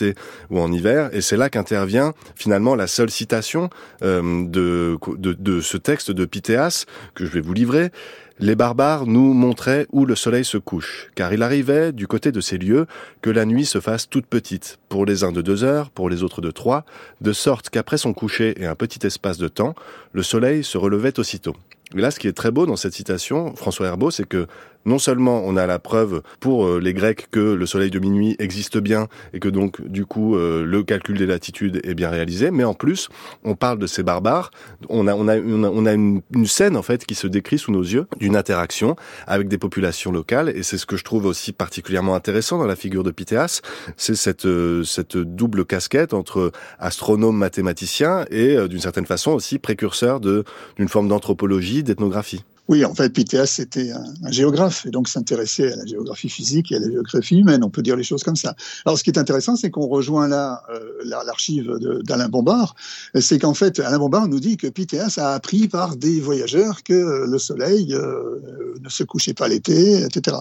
ou 0.50 0.58
en 0.58 0.72
hiver, 0.72 1.10
et 1.12 1.20
c'est 1.20 1.36
là 1.36 1.50
qu'intervient 1.50 2.14
finalement 2.36 2.74
la 2.74 2.86
seule 2.86 3.10
citation 3.10 3.68
euh, 4.02 4.44
de, 4.46 4.96
de, 5.16 5.32
de 5.32 5.60
ce 5.60 5.76
texte 5.76 6.10
de 6.10 6.24
Pythéas 6.24 6.86
que 7.14 7.26
je 7.26 7.30
vais 7.32 7.40
vous 7.40 7.52
livrer. 7.52 7.90
Les 8.38 8.56
barbares 8.56 9.06
nous 9.06 9.34
montraient 9.34 9.86
où 9.92 10.06
le 10.06 10.16
soleil 10.16 10.44
se 10.44 10.58
couche, 10.58 11.10
car 11.14 11.32
il 11.32 11.42
arrivait, 11.42 11.92
du 11.92 12.06
côté 12.06 12.32
de 12.32 12.40
ces 12.40 12.58
lieux, 12.58 12.86
que 13.20 13.30
la 13.30 13.44
nuit 13.44 13.66
se 13.66 13.78
fasse 13.80 14.08
toute 14.08 14.26
petite, 14.26 14.78
pour 14.88 15.06
les 15.06 15.22
uns 15.22 15.32
de 15.32 15.42
deux 15.42 15.64
heures, 15.64 15.90
pour 15.90 16.08
les 16.08 16.22
autres 16.22 16.40
de 16.40 16.50
trois, 16.50 16.84
de 17.20 17.32
sorte 17.32 17.70
qu'après 17.70 17.98
son 17.98 18.12
coucher 18.14 18.60
et 18.60 18.66
un 18.66 18.74
petit 18.74 19.06
espace 19.06 19.38
de 19.38 19.48
temps, 19.48 19.74
le 20.12 20.22
soleil 20.22 20.64
se 20.64 20.78
relevait 20.78 21.20
aussitôt. 21.20 21.54
Et 21.96 22.00
là, 22.00 22.10
ce 22.10 22.18
qui 22.18 22.28
est 22.28 22.32
très 22.32 22.50
beau 22.50 22.66
dans 22.66 22.76
cette 22.76 22.94
citation, 22.94 23.54
François 23.54 23.86
Herbeau, 23.86 24.10
c'est 24.10 24.26
que 24.26 24.46
non 24.84 24.98
seulement 24.98 25.42
on 25.44 25.56
a 25.56 25.66
la 25.66 25.78
preuve 25.78 26.22
pour 26.40 26.66
euh, 26.66 26.80
les 26.80 26.94
Grecs 26.94 27.28
que 27.30 27.40
le 27.40 27.66
soleil 27.66 27.90
de 27.90 27.98
minuit 27.98 28.36
existe 28.38 28.78
bien 28.78 29.08
et 29.32 29.38
que 29.38 29.48
donc 29.48 29.80
du 29.86 30.06
coup 30.06 30.36
euh, 30.36 30.64
le 30.64 30.82
calcul 30.82 31.18
des 31.18 31.26
latitudes 31.26 31.80
est 31.84 31.94
bien 31.94 32.10
réalisé, 32.10 32.50
mais 32.50 32.64
en 32.64 32.74
plus 32.74 33.08
on 33.44 33.54
parle 33.54 33.78
de 33.78 33.86
ces 33.86 34.02
barbares. 34.02 34.50
On 34.88 35.06
a 35.06 35.14
une, 35.14 36.22
scène 36.46 36.76
en 36.76 36.82
fait 36.82 37.06
qui 37.06 37.14
se 37.14 37.26
décrit 37.26 37.58
sous 37.58 37.72
nos 37.72 37.82
yeux 37.82 38.06
d'une 38.18 38.36
interaction 38.36 38.96
avec 39.26 39.48
des 39.48 39.58
populations 39.58 40.10
locales 40.10 40.48
et 40.50 40.62
c'est 40.62 40.76
ce 40.76 40.86
que 40.86 40.96
je 40.96 41.04
trouve 41.04 41.26
aussi 41.26 41.52
particulièrement 41.52 42.14
intéressant 42.14 42.58
dans 42.58 42.66
la 42.66 42.76
figure 42.76 43.04
de 43.04 43.10
Pythéas, 43.10 43.60
c'est 43.96 44.16
cette 44.16 44.44
euh, 44.44 44.82
cette 44.82 45.16
double 45.16 45.64
casquette 45.64 46.14
entre 46.14 46.52
astronome 46.78 47.36
mathématicien 47.36 48.24
et 48.30 48.56
d'une 48.68 48.80
certaine 48.80 49.06
façon 49.06 49.30
aussi 49.32 49.58
précurseur 49.58 50.20
d'une 50.20 50.88
forme 50.88 51.08
d'anthropologie 51.08 51.81
d'ethnographie. 51.82 52.42
Oui, 52.68 52.84
en 52.84 52.94
fait, 52.94 53.10
Pythéas 53.10 53.46
c'était 53.46 53.90
un, 53.90 54.30
géographe 54.30 54.86
et 54.86 54.90
donc 54.90 55.08
s'intéressait 55.08 55.72
à 55.72 55.76
la 55.76 55.84
géographie 55.84 56.28
physique 56.28 56.70
et 56.70 56.76
à 56.76 56.78
la 56.78 56.88
géographie 56.90 57.38
humaine. 57.38 57.64
On 57.64 57.70
peut 57.70 57.82
dire 57.82 57.96
les 57.96 58.04
choses 58.04 58.22
comme 58.22 58.36
ça. 58.36 58.54
Alors, 58.86 58.96
ce 58.96 59.02
qui 59.02 59.10
est 59.10 59.18
intéressant, 59.18 59.56
c'est 59.56 59.70
qu'on 59.70 59.88
rejoint 59.88 60.28
là 60.28 60.62
euh, 60.70 60.80
l'archive 61.26 61.70
d'Alain 62.04 62.28
Bombard. 62.28 62.76
C'est 63.18 63.40
qu'en 63.40 63.54
fait, 63.54 63.80
Alain 63.80 63.98
Bombard 63.98 64.28
nous 64.28 64.38
dit 64.38 64.56
que 64.56 64.68
Pythéas 64.68 65.14
a 65.18 65.34
appris 65.34 65.66
par 65.66 65.96
des 65.96 66.20
voyageurs 66.20 66.84
que 66.84 67.26
le 67.28 67.38
soleil 67.38 67.94
euh, 67.94 68.40
ne 68.80 68.88
se 68.88 69.02
couchait 69.02 69.34
pas 69.34 69.48
l'été, 69.48 70.04
etc. 70.04 70.36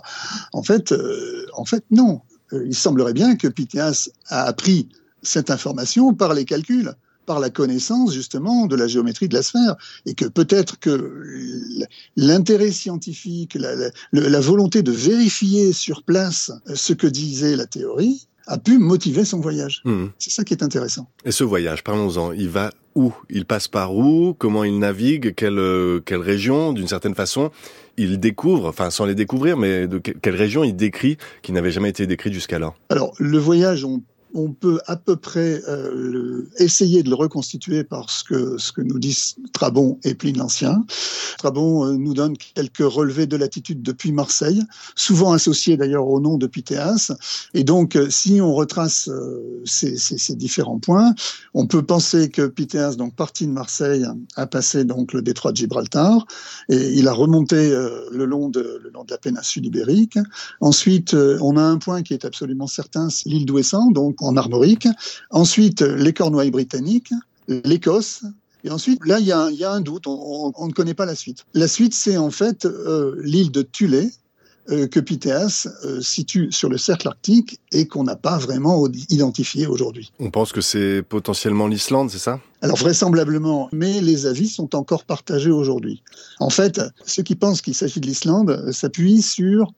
En 0.54 0.62
fait, 0.62 0.92
euh, 0.92 1.48
en 1.54 1.66
fait, 1.66 1.84
non. 1.90 2.22
Il 2.54 2.76
semblerait 2.76 3.14
bien 3.14 3.36
que 3.36 3.48
Pythéas 3.48 4.10
a 4.28 4.44
appris 4.44 4.90
cette 5.24 5.50
information 5.50 6.14
par 6.14 6.34
les 6.34 6.46
calculs 6.46 6.94
par 7.32 7.40
la 7.40 7.50
connaissance 7.50 8.14
justement 8.14 8.66
de 8.66 8.76
la 8.76 8.88
géométrie 8.88 9.30
de 9.30 9.34
la 9.34 9.42
sphère 9.42 9.78
et 10.06 10.16
que 10.16 10.26
peut-être 10.26 10.78
que 10.78 11.88
l'intérêt 12.18 12.72
scientifique, 12.72 13.56
la, 13.56 13.74
la, 14.12 14.40
volonté 14.42 14.84
de 14.84 14.92
vérifier 14.92 15.72
sur 15.72 16.04
place 16.04 16.52
ce 16.76 16.92
que 16.92 17.08
disait 17.08 17.56
la 17.56 17.68
théorie 17.68 18.28
a 18.48 18.58
pu 18.58 18.80
motiver 18.80 19.24
son 19.24 19.40
voyage. 19.40 19.82
Hmm. 19.86 20.08
C'est 20.20 20.32
ça 20.32 20.44
qui 20.44 20.54
est 20.54 20.62
intéressant. 20.62 21.08
Et 21.24 21.32
ce 21.32 21.46
voyage, 21.46 21.86
parlons-en, 21.86 22.34
il 22.34 22.50
va 22.50 22.72
où? 22.96 23.14
Il 23.30 23.46
passe 23.46 23.70
par 23.70 23.96
où? 23.96 24.34
Comment 24.38 24.66
il 24.66 24.78
navigue? 24.78 25.34
Quelle, 25.34 26.02
quelle 26.06 26.20
région? 26.20 26.74
D'une 26.74 26.90
certaine 26.90 27.16
façon, 27.16 27.50
il 27.96 28.20
découvre, 28.20 28.68
enfin 28.68 28.90
sans 28.90 29.06
les 29.06 29.16
découvrir, 29.16 29.56
mais 29.56 29.88
de 29.88 30.00
quelle 30.00 30.36
région 30.36 30.66
il 30.66 30.76
décrit 30.76 31.16
qui 31.44 31.54
n'avait 31.54 31.72
jamais 31.72 31.90
été 31.90 32.08
décrite 32.08 32.34
jusqu'alors? 32.34 32.76
Alors, 32.90 33.14
le 33.20 33.38
voyage, 33.38 33.86
on 33.86 34.02
on 34.34 34.52
peut 34.52 34.80
à 34.88 34.96
peu 34.96 35.16
près 35.16 35.62
euh, 35.68 36.48
essayer 36.58 37.04
de 37.04 37.10
le 37.10 37.16
reconstituer 37.16 37.84
par 37.84 38.10
ce 38.10 38.24
que, 38.24 38.58
ce 38.58 38.72
que 38.72 38.82
nous 38.82 39.00
disent 39.00 39.36
Strabon 39.50 40.00
et 40.04 40.16
Pline 40.16 40.38
l'Ancien. 40.38 40.84
Strabon 41.38 41.86
euh, 41.86 41.94
nous 41.94 42.14
donne 42.14 42.38
quelques 42.38 42.80
relevés 42.80 43.28
de 43.28 43.36
latitude 43.36 43.82
depuis 43.82 44.12
Marseille, 44.12 44.62
souvent 44.96 45.34
associés 45.34 45.78
d'ailleurs 45.78 46.08
au 46.08 46.20
nom 46.20 46.38
de 46.38 46.48
Pythéas. 46.48 47.12
Et 47.54 47.64
donc, 47.64 47.96
euh, 47.96 48.10
si 48.10 48.42
on 48.42 48.54
retrace 48.54 49.10
ces, 49.66 49.98
ces, 49.98 50.18
ces, 50.18 50.36
différents 50.36 50.80
points, 50.80 51.14
on 51.54 51.68
peut 51.68 51.84
penser 51.84 52.30
que 52.30 52.48
Pythéas, 52.48 52.96
donc 52.96 53.16
parti 53.16 53.46
de 53.48 53.52
Marseille, 53.52 54.06
a 54.36 54.48
passé 54.48 54.86
donc 54.86 55.14
le 55.14 55.22
détroit 55.22 55.52
de 55.52 55.58
Gibraltar 55.58 56.26
et 56.70 56.94
il 56.94 57.08
a 57.08 57.14
remonté 57.14 57.70
le 58.12 58.26
long 58.26 58.50
de, 58.50 58.80
le 58.82 58.90
long 58.90 59.04
de 59.04 59.12
la 59.12 59.18
péninsule 59.18 59.66
ibérique. 59.66 60.18
Ensuite, 60.62 61.14
on 61.14 61.58
a 61.58 61.64
un 61.64 61.78
point 61.78 62.02
qui 62.02 62.14
est 62.14 62.26
absolument 62.26 62.68
certain, 62.68 63.10
c'est 63.10 63.30
l'île 63.30 63.46
d'Ouessant, 63.46 63.92
donc 63.92 64.21
en 64.22 64.38
armorique. 64.38 64.88
Ensuite, 65.30 65.82
les 65.82 66.14
Cornouailles 66.14 66.52
britanniques, 66.52 67.12
l'Écosse. 67.48 68.24
Et 68.64 68.70
ensuite, 68.70 69.06
là, 69.06 69.20
il 69.20 69.26
y, 69.26 69.32
a, 69.32 69.72
un 69.72 69.82
doute, 69.82 70.06
on, 70.06 70.68
ne 70.68 70.72
connaît 70.72 70.94
pas 70.94 71.06
la 71.06 71.16
suite. 71.16 71.46
La 71.54 71.68
suite, 71.68 71.94
c'est 71.94 72.18
en 72.18 72.30
fait 72.30 72.66
euh, 72.66 73.16
l'île 73.24 73.52
de 73.52 73.64
Thulé, 73.64 74.12
euh, 74.70 74.88
que 74.88 75.00
Pythéas 75.00 75.68
euh, 75.84 76.02
situe 76.02 76.52
sur 76.52 76.70
le 76.70 76.78
cercle 76.78 77.08
arctique 77.08 77.60
et 77.72 77.88
qu'on 77.88 78.04
n'a 78.04 78.16
pas 78.16 78.38
vraiment 78.38 78.88
identifié 79.10 79.66
aujourd'hui. 79.66 80.12
On 80.20 80.30
pense 80.30 80.52
que 80.52 80.62
c'est 80.62 81.02
potentiellement 81.02 81.66
l'Islande, 81.66 82.12
c'est 82.12 82.20
ça? 82.20 82.40
Alors 82.62 82.78
vraisemblablement, 82.78 83.70
mais 83.72 84.02
les 84.02 84.28
avis 84.28 84.48
sont 84.48 84.76
encore 84.76 85.06
partagés 85.06 85.50
aujourd'hui. 85.50 86.04
En 86.40 86.52
fait, 86.52 86.80
ceux 87.08 87.24
qui 87.24 87.34
pensent 87.34 87.64
qu'il 87.64 87.74
s'agit 87.74 88.00
de 88.00 88.06
l'Islande 88.06 88.72
s'appuient 88.72 89.24
sur 89.24 89.74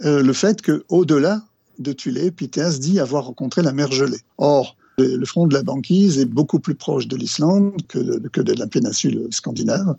le 0.00 0.32
fait 0.32 0.60
que, 0.60 0.84
au-delà 0.88 1.40
de 1.78 1.92
Tulé, 1.92 2.30
Pythéas 2.30 2.78
dit 2.78 3.00
avoir 3.00 3.26
rencontré 3.26 3.62
la 3.62 3.72
mer 3.72 3.90
gelée. 3.92 4.20
Or, 4.38 4.76
le 4.98 5.24
front 5.24 5.46
de 5.46 5.54
la 5.54 5.62
banquise 5.62 6.18
est 6.18 6.24
beaucoup 6.24 6.60
plus 6.60 6.74
proche 6.74 7.08
de 7.08 7.16
l'Islande 7.16 7.72
que 7.88 7.98
de, 7.98 8.28
que 8.28 8.40
de 8.40 8.52
la 8.52 8.66
péninsule 8.66 9.26
scandinave. 9.30 9.96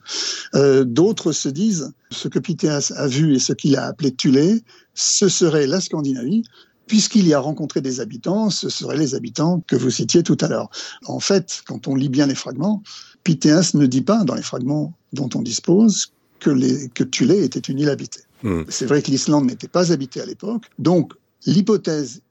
Euh, 0.55 0.85
D'autres 0.85 1.31
se 1.31 1.49
disent 1.49 1.91
ce 2.11 2.27
que 2.27 2.39
Pythéas 2.39 2.93
a 2.95 3.07
vu 3.07 3.35
et 3.35 3.39
ce 3.39 3.53
qu'il 3.53 3.75
a 3.75 3.85
appelé 3.85 4.11
Thulé, 4.11 4.63
ce 4.93 5.27
serait 5.27 5.67
la 5.67 5.81
Scandinavie, 5.81 6.43
puisqu'il 6.87 7.27
y 7.27 7.33
a 7.33 7.39
rencontré 7.39 7.81
des 7.81 7.99
habitants, 7.99 8.49
ce 8.49 8.69
seraient 8.69 8.97
les 8.97 9.15
habitants 9.15 9.61
que 9.67 9.75
vous 9.75 9.89
citiez 9.89 10.23
tout 10.23 10.37
à 10.41 10.47
l'heure. 10.47 10.69
En 11.07 11.19
fait, 11.19 11.61
quand 11.65 11.87
on 11.87 11.95
lit 11.95 12.09
bien 12.09 12.27
les 12.27 12.35
fragments, 12.35 12.81
Pythéas 13.23 13.71
ne 13.73 13.85
dit 13.87 14.01
pas 14.01 14.23
dans 14.23 14.35
les 14.35 14.43
fragments 14.43 14.93
dont 15.13 15.29
on 15.35 15.41
dispose 15.41 16.13
que, 16.39 16.51
les, 16.51 16.89
que 16.89 17.03
Thulé 17.03 17.43
était 17.43 17.59
une 17.59 17.79
île 17.79 17.89
habitée. 17.89 18.21
Hmm. 18.43 18.63
C'est 18.69 18.85
vrai 18.85 19.01
que 19.01 19.09
l'Islande 19.09 19.45
n'était 19.45 19.67
pas 19.67 19.91
habitée 19.91 20.21
à 20.21 20.25
l'époque, 20.25 20.65
donc 20.77 21.13
l'hypothèse 21.45 22.21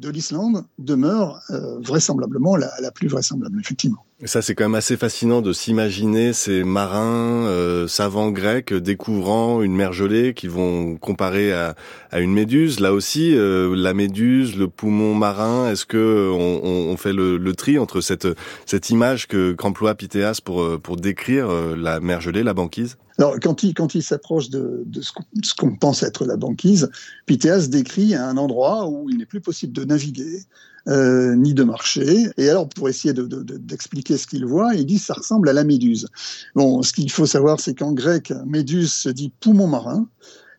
de 0.00 0.08
l'Islande 0.08 0.64
demeure 0.78 1.40
euh, 1.50 1.78
vraisemblablement 1.80 2.56
la, 2.56 2.72
la, 2.80 2.90
plus 2.90 3.08
vraisemblable, 3.08 3.60
effectivement. 3.60 4.04
Ça, 4.24 4.40
c'est 4.40 4.54
quand 4.54 4.64
même 4.64 4.76
assez 4.76 4.96
fascinant 4.96 5.42
de 5.42 5.52
s'imaginer 5.52 6.32
ces 6.32 6.62
marins 6.62 7.44
euh, 7.46 7.88
savants 7.88 8.30
grecs 8.30 8.72
découvrant 8.72 9.62
une 9.62 9.74
mer 9.74 9.92
gelée 9.92 10.32
qui 10.32 10.46
vont 10.46 10.96
comparer 10.96 11.52
à, 11.52 11.74
à 12.12 12.20
une 12.20 12.32
méduse. 12.32 12.78
Là 12.78 12.92
aussi, 12.92 13.34
euh, 13.34 13.74
la 13.74 13.94
méduse, 13.94 14.56
le 14.56 14.68
poumon 14.68 15.16
marin, 15.16 15.68
est-ce 15.72 15.84
que 15.86 16.30
on, 16.32 16.92
on 16.92 16.96
fait 16.96 17.12
le, 17.12 17.36
le, 17.36 17.54
tri 17.54 17.80
entre 17.80 18.00
cette, 18.00 18.28
cette 18.64 18.90
image 18.90 19.26
que 19.26 19.54
qu'emploie 19.54 19.96
Pythéas 19.96 20.38
pour, 20.44 20.80
pour 20.80 20.94
décrire 20.96 21.48
la 21.76 21.98
mer 21.98 22.20
gelée, 22.20 22.44
la 22.44 22.54
banquise? 22.54 22.98
Alors, 23.18 23.34
quand 23.42 23.64
il, 23.64 23.74
quand 23.74 23.96
il 23.96 24.04
s'approche 24.04 24.50
de, 24.50 24.84
de 24.86 25.00
ce 25.02 25.54
qu'on 25.54 25.74
pense 25.74 26.04
être 26.04 26.24
la 26.24 26.36
banquise, 26.36 26.90
Pythéas 27.26 27.66
décrit 27.66 28.14
un 28.14 28.36
endroit 28.36 28.86
où 28.86 29.10
il 29.10 29.18
n'est 29.18 29.26
plus 29.26 29.40
possible 29.40 29.72
de 29.72 29.84
naviguer, 29.84 30.42
euh, 30.88 31.34
ni 31.36 31.54
de 31.54 31.62
marcher. 31.62 32.28
Et 32.36 32.48
alors, 32.48 32.68
pour 32.68 32.88
essayer 32.88 33.14
d'expliquer 33.14 34.14
de, 34.14 34.18
ce 34.18 34.26
qu'il 34.26 34.44
voit, 34.46 34.74
il 34.74 34.86
dit 34.86 34.98
ça 34.98 35.14
ressemble 35.14 35.48
à 35.48 35.52
la 35.52 35.64
méduse. 35.64 36.08
Bon, 36.54 36.82
ce 36.82 36.92
qu'il 36.92 37.10
faut 37.10 37.26
savoir, 37.26 37.60
c'est 37.60 37.74
qu'en 37.74 37.92
grec, 37.92 38.32
méduse 38.46 38.92
se 38.92 39.08
dit 39.08 39.32
poumon 39.40 39.66
marin. 39.66 40.08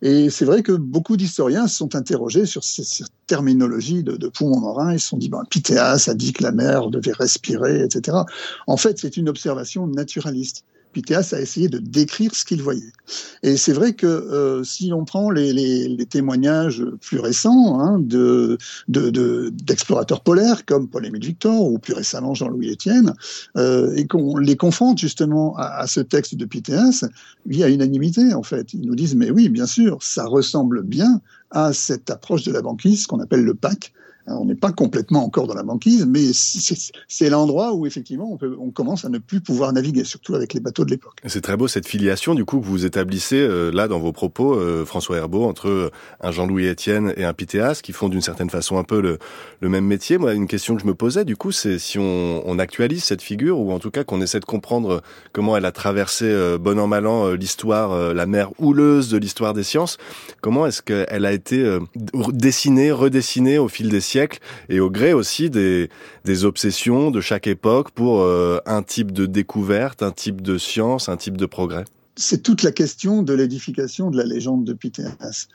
Et 0.01 0.29
c'est 0.29 0.43
vrai 0.43 0.63
que 0.63 0.73
beaucoup 0.73 1.15
d'historiens 1.15 1.67
se 1.67 1.77
sont 1.77 1.95
interrogés 1.95 2.45
sur 2.45 2.63
cette, 2.63 3.07
terminologie 3.25 4.03
de, 4.03 4.17
de, 4.17 4.27
poumon 4.27 4.59
marin. 4.59 4.93
Ils 4.93 4.99
se 4.99 5.09
sont 5.09 5.17
dit, 5.17 5.29
ben, 5.29 5.43
Pythéas 5.49 6.05
a 6.07 6.13
dit 6.13 6.33
que 6.33 6.43
la 6.43 6.51
mer 6.51 6.89
devait 6.89 7.13
respirer, 7.13 7.81
etc. 7.81 8.17
En 8.67 8.77
fait, 8.77 8.99
c'est 8.99 9.17
une 9.17 9.29
observation 9.29 9.88
naturaliste. 9.88 10.65
Pythéas 10.93 11.34
a 11.34 11.41
essayé 11.41 11.67
de 11.67 11.79
décrire 11.79 12.34
ce 12.34 12.45
qu'il 12.45 12.62
voyait. 12.62 12.91
Et 13.41 13.58
c'est 13.58 13.73
vrai 13.73 13.93
que 13.93 14.08
euh, 14.08 14.63
si 14.63 14.93
on 14.93 15.03
prend 15.03 15.29
les, 15.29 15.97
témoignages 16.10 16.84
plus 17.01 17.19
récents 17.19 17.79
hein, 17.79 17.99
de, 17.99 18.58
d'explorateurs 18.88 20.19
de, 20.19 20.23
polaires 20.23 20.65
comme 20.65 20.88
Paul-Émile 20.88 21.25
Victor 21.25 21.62
ou 21.63 21.79
plus 21.79 21.93
récemment 21.93 22.34
Jean-Louis 22.34 22.71
Etienne, 22.71 23.13
euh, 23.58 23.93
et 23.95 24.08
qu'on 24.08 24.38
les 24.38 24.56
confronte 24.56 24.99
justement 24.99 25.56
à, 25.58 25.79
à, 25.79 25.88
ce 25.88 25.99
texte 25.99 26.36
de 26.36 26.45
Pythéas, 26.45 27.06
il 27.45 27.58
y 27.58 27.63
a 27.63 27.69
unanimité 27.69 28.34
en 28.34 28.43
fait. 28.43 28.73
Ils 28.73 28.86
nous 28.86 28.95
disent 28.95 29.15
mais 29.15 29.32
oui, 29.32 29.49
bien 29.49 29.65
sûr, 29.65 30.01
ça 30.01 30.25
ressemble 30.25 30.84
bien 30.84 31.21
à 31.51 31.73
cette 31.73 32.10
approche 32.10 32.43
de 32.43 32.51
la 32.51 32.62
banquise 32.62 33.08
qu'on 33.08 33.19
appelle 33.19 33.43
le 33.43 33.53
PAC, 33.53 33.93
on 34.27 34.45
n'est 34.45 34.55
pas 34.55 34.71
complètement 34.71 35.23
encore 35.25 35.47
dans 35.47 35.53
la 35.53 35.63
banquise, 35.63 36.05
mais 36.05 36.31
c'est 37.07 37.29
l'endroit 37.29 37.73
où 37.73 37.86
effectivement 37.86 38.31
on, 38.31 38.38
peut, 38.38 38.55
on, 38.59 38.71
commence 38.71 39.03
à 39.03 39.09
ne 39.09 39.17
plus 39.17 39.41
pouvoir 39.41 39.73
naviguer, 39.73 40.05
surtout 40.05 40.36
avec 40.36 40.53
les 40.53 40.62
bateaux 40.62 40.86
de 40.86 40.91
l'époque. 40.91 41.19
C'est 41.25 41.41
très 41.41 41.57
beau 41.57 41.67
cette 41.67 41.88
filiation 41.88 42.33
du 42.33 42.45
coup 42.45 42.59
que 42.59 42.65
vous 42.65 42.86
établissez 42.86 43.39
euh, 43.39 43.71
là 43.71 43.88
dans 43.88 43.99
vos 43.99 44.13
propos, 44.13 44.55
euh, 44.55 44.86
François 44.86 45.17
Herbeau, 45.17 45.43
entre 45.43 45.67
euh, 45.67 45.91
un 46.21 46.31
Jean-Louis 46.31 46.67
Etienne 46.67 47.13
et 47.17 47.25
un 47.25 47.33
Pythéas 47.33 47.81
qui 47.83 47.91
font 47.91 48.07
d'une 48.07 48.21
certaine 48.21 48.49
façon 48.49 48.77
un 48.77 48.83
peu 48.83 49.01
le, 49.01 49.19
le, 49.59 49.69
même 49.69 49.86
métier. 49.86 50.17
Moi, 50.17 50.33
une 50.33 50.47
question 50.47 50.75
que 50.75 50.81
je 50.81 50.88
me 50.88 50.95
posais 50.95 51.25
du 51.25 51.36
coup, 51.36 51.51
c'est 51.51 51.77
si 51.77 51.99
on, 51.99 52.47
on, 52.47 52.59
actualise 52.59 53.03
cette 53.03 53.21
figure 53.21 53.59
ou 53.59 53.73
en 53.73 53.79
tout 53.79 53.91
cas 53.91 54.05
qu'on 54.05 54.21
essaie 54.21 54.39
de 54.39 54.45
comprendre 54.45 55.01
comment 55.33 55.57
elle 55.57 55.65
a 55.65 55.71
traversé 55.71 56.57
bon 56.59 56.79
an 56.79 56.88
mal 56.88 57.07
an 57.07 57.31
l'histoire, 57.31 58.13
la 58.13 58.25
mer 58.25 58.51
houleuse 58.59 59.09
de 59.09 59.17
l'histoire 59.17 59.53
des 59.53 59.63
sciences. 59.63 59.97
Comment 60.41 60.65
est-ce 60.65 60.81
qu'elle 60.81 61.25
a 61.25 61.33
été 61.33 61.79
dessinée, 62.31 62.91
redessinée 62.91 63.57
au 63.57 63.67
fil 63.67 63.89
des 63.89 63.99
siècles 63.99 64.12
et 64.69 64.80
au 64.80 64.89
gré 64.89 65.13
aussi 65.13 65.49
des, 65.49 65.89
obsessions 66.43 67.12
de 67.12 67.21
chaque 67.21 67.47
époque 67.47 67.91
pour 67.91 68.21
euh, 68.21 68.60
un 68.65 68.84
type 68.84 69.12
de 69.12 69.26
découverte, 69.26 70.04
un 70.04 70.12
type 70.12 70.41
de 70.41 70.58
science, 70.58 71.10
un 71.10 71.17
type 71.17 71.38
de 71.38 71.45
progrès? 71.45 71.86
C'est 72.15 72.43
toute 72.43 72.63
la 72.63 72.71
question 72.71 73.23
de 73.23 73.34
l'édification 73.34 74.12
de 74.12 74.17
la 74.17 74.23
légende 74.23 74.65
de 74.65 74.73
Pythéas. 74.73 75.47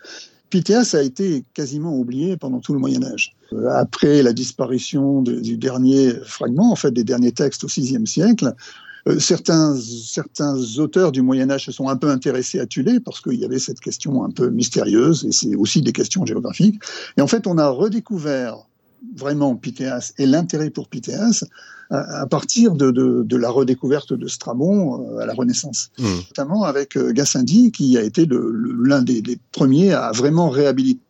Pythéas 0.51 0.95
a 0.95 1.03
été 1.03 1.45
quasiment 1.55 1.97
oublié 1.97 2.37
pendant 2.37 2.61
tout 2.61 2.73
le 2.73 2.79
Moyen 2.79 3.05
Âge. 3.05 3.37
Euh, 3.53 3.69
après 3.69 4.23
la 4.23 4.33
disparition 4.33 5.23
du 5.23 5.57
dernier 5.57 6.13
fragment, 6.25 6.73
en 6.73 6.77
fait 6.77 6.91
des 6.91 7.05
derniers 7.05 7.33
textes 7.33 7.65
au 7.65 7.69
VIe 7.69 8.07
siècle, 8.07 8.55
certains, 9.19 9.75
certains 9.77 10.57
auteurs 10.79 11.13
du 11.13 11.23
Moyen 11.23 11.51
Âge 11.51 11.67
se 11.67 11.73
sont 11.73 11.89
un 11.89 11.97
peu 11.97 12.11
intéressés 12.11 12.61
à 12.61 12.67
Thulé 12.67 13.01
parce 13.01 13.21
qu'il 13.21 13.35
y 13.35 13.45
avait 13.45 13.59
cette 13.59 13.81
question 13.81 14.25
un 14.25 14.31
peu 14.31 14.51
mystérieuse 14.51 15.25
et 15.25 15.33
c'est 15.33 15.55
aussi 15.55 15.83
des 15.83 15.93
questions 15.93 16.27
géographiques. 16.27 16.81
Et 17.17 17.21
en 17.21 17.27
fait, 17.27 17.47
on 17.47 17.59
a 17.59 17.69
redécouvert 17.69 18.69
vraiment 19.17 19.57
Pythéas 19.57 20.13
et 20.19 20.27
l'intérêt 20.27 20.71
pour 20.71 20.89
Pythéas 20.89 21.45
à, 21.91 22.27
partir 22.27 22.75
de, 22.75 22.91
de, 22.91 23.23
de, 23.25 23.37
la 23.37 23.49
redécouverte 23.49 24.13
de 24.13 24.27
Strabon 24.27 25.17
euh, 25.17 25.21
à 25.21 25.27
la 25.27 25.33
Renaissance, 25.33 25.91
mmh. 25.99 26.05
notamment 26.05 26.65
avec 26.65 26.97
euh, 26.97 27.13
Gassendi 27.13 27.73
qui 27.73 27.97
a 27.97 28.03
été 28.03 28.29
l'un 28.31 29.01
des, 29.01 29.23
des, 29.23 29.39
premiers 29.53 29.93
à 29.93 30.13
vraiment 30.13 30.51
réhabiliter 30.51 31.01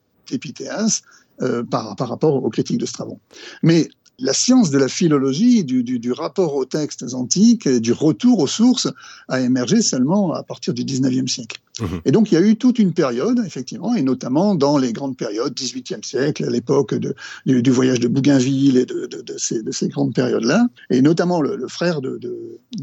Pythéas 0.41 1.01
euh, 1.43 1.65
par, 1.65 1.97
par 1.97 2.09
rapport 2.09 2.45
aux 2.45 2.51
critiques 2.51 2.79
de 2.79 2.87
Strabon. 2.87 3.19
Mais 3.63 3.89
la 4.19 4.33
science 4.33 4.71
de 4.71 4.79
la 4.79 4.89
philologie, 4.89 5.65
du, 5.65 5.83
du, 5.83 6.13
rapport 6.13 6.55
aux 6.55 6.65
textes 6.65 7.15
antiques, 7.15 7.69
du 7.69 7.93
retour 7.93 8.41
aux 8.41 8.47
sources, 8.47 8.89
a 9.29 9.41
émergé 9.41 9.81
seulement 9.81 10.33
à 10.33 10.43
partir 10.43 10.75
du 10.75 10.85
19e 10.85 11.29
siècle. 11.29 11.61
Mmh. 11.81 11.85
Et 12.05 12.13
donc 12.13 12.31
il 12.31 12.35
y 12.35 12.39
a 12.39 12.41
eu 12.41 12.57
toute 12.57 12.79
une 12.79 12.93
période, 12.93 13.43
effectivement, 13.47 13.95
et 13.95 14.03
notamment 14.03 14.55
dans 14.55 14.79
les 14.79 14.93
grandes 14.93 15.17
périodes, 15.17 15.55
18e 15.55 16.05
siècle, 16.05 16.45
à 16.45 16.51
l'époque 16.51 16.95
du, 16.95 17.63
du, 17.63 17.71
voyage 17.71 18.01
de 18.01 18.09
Bougainville 18.09 18.77
et 18.77 18.87
de, 18.87 19.07
de, 19.07 19.23
de 19.23 19.35
ces, 19.39 19.61
ces, 19.71 19.89
grandes 19.89 20.15
périodes-là, 20.15 20.67
et 20.91 21.03
notamment 21.03 21.41
le, 21.41 21.57
le 21.57 21.69
frère 21.69 22.01
de, 22.01 22.19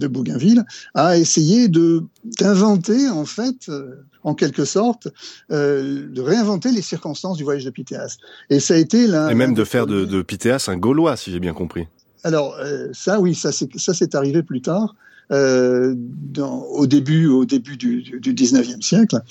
Bougainville 0.08 0.64
a 0.94 1.18
essayé 1.18 1.68
d'inventer, 1.68 3.10
en 3.10 3.26
fait, 3.26 3.70
euh, 3.70 4.06
en 4.24 4.34
quelque 4.34 4.66
sorte, 4.66 5.08
euh, 5.52 6.08
de 6.10 6.22
réinventer 6.22 6.72
les 6.72 6.82
circonstances 6.82 7.38
du 7.38 7.44
voyage 7.44 7.66
de 7.66 7.70
Pythéas. 7.70 8.18
Et 8.50 8.60
ça 8.60 8.76
a 8.76 8.78
été 8.78 9.08
là. 9.08 9.30
Et 9.32 9.36
même 9.36 9.54
de 9.54 9.64
faire 9.64 9.88
de, 9.88 10.06
de 10.06 10.22
Pythéas 10.22 10.66
un 10.68 10.78
Gaulois, 10.78 11.18
si 11.18 11.32
j'ai 11.32 11.40
bien 11.40 11.54
compris. 11.54 11.88
Alors 12.24 12.56
euh, 12.60 12.88
ça, 12.92 13.20
oui, 13.20 13.36
ça 13.36 13.52
c'est 13.52 14.16
arrivé 14.16 14.42
plus 14.42 14.62
tard. 14.62 14.96
Euh, 15.32 15.96
au 16.38 16.86
début, 16.86 17.28
au 17.28 17.46
début 17.46 17.78
du, 17.78 18.02
du, 18.02 18.34
19e 18.34 18.82
siècle. 18.82 19.22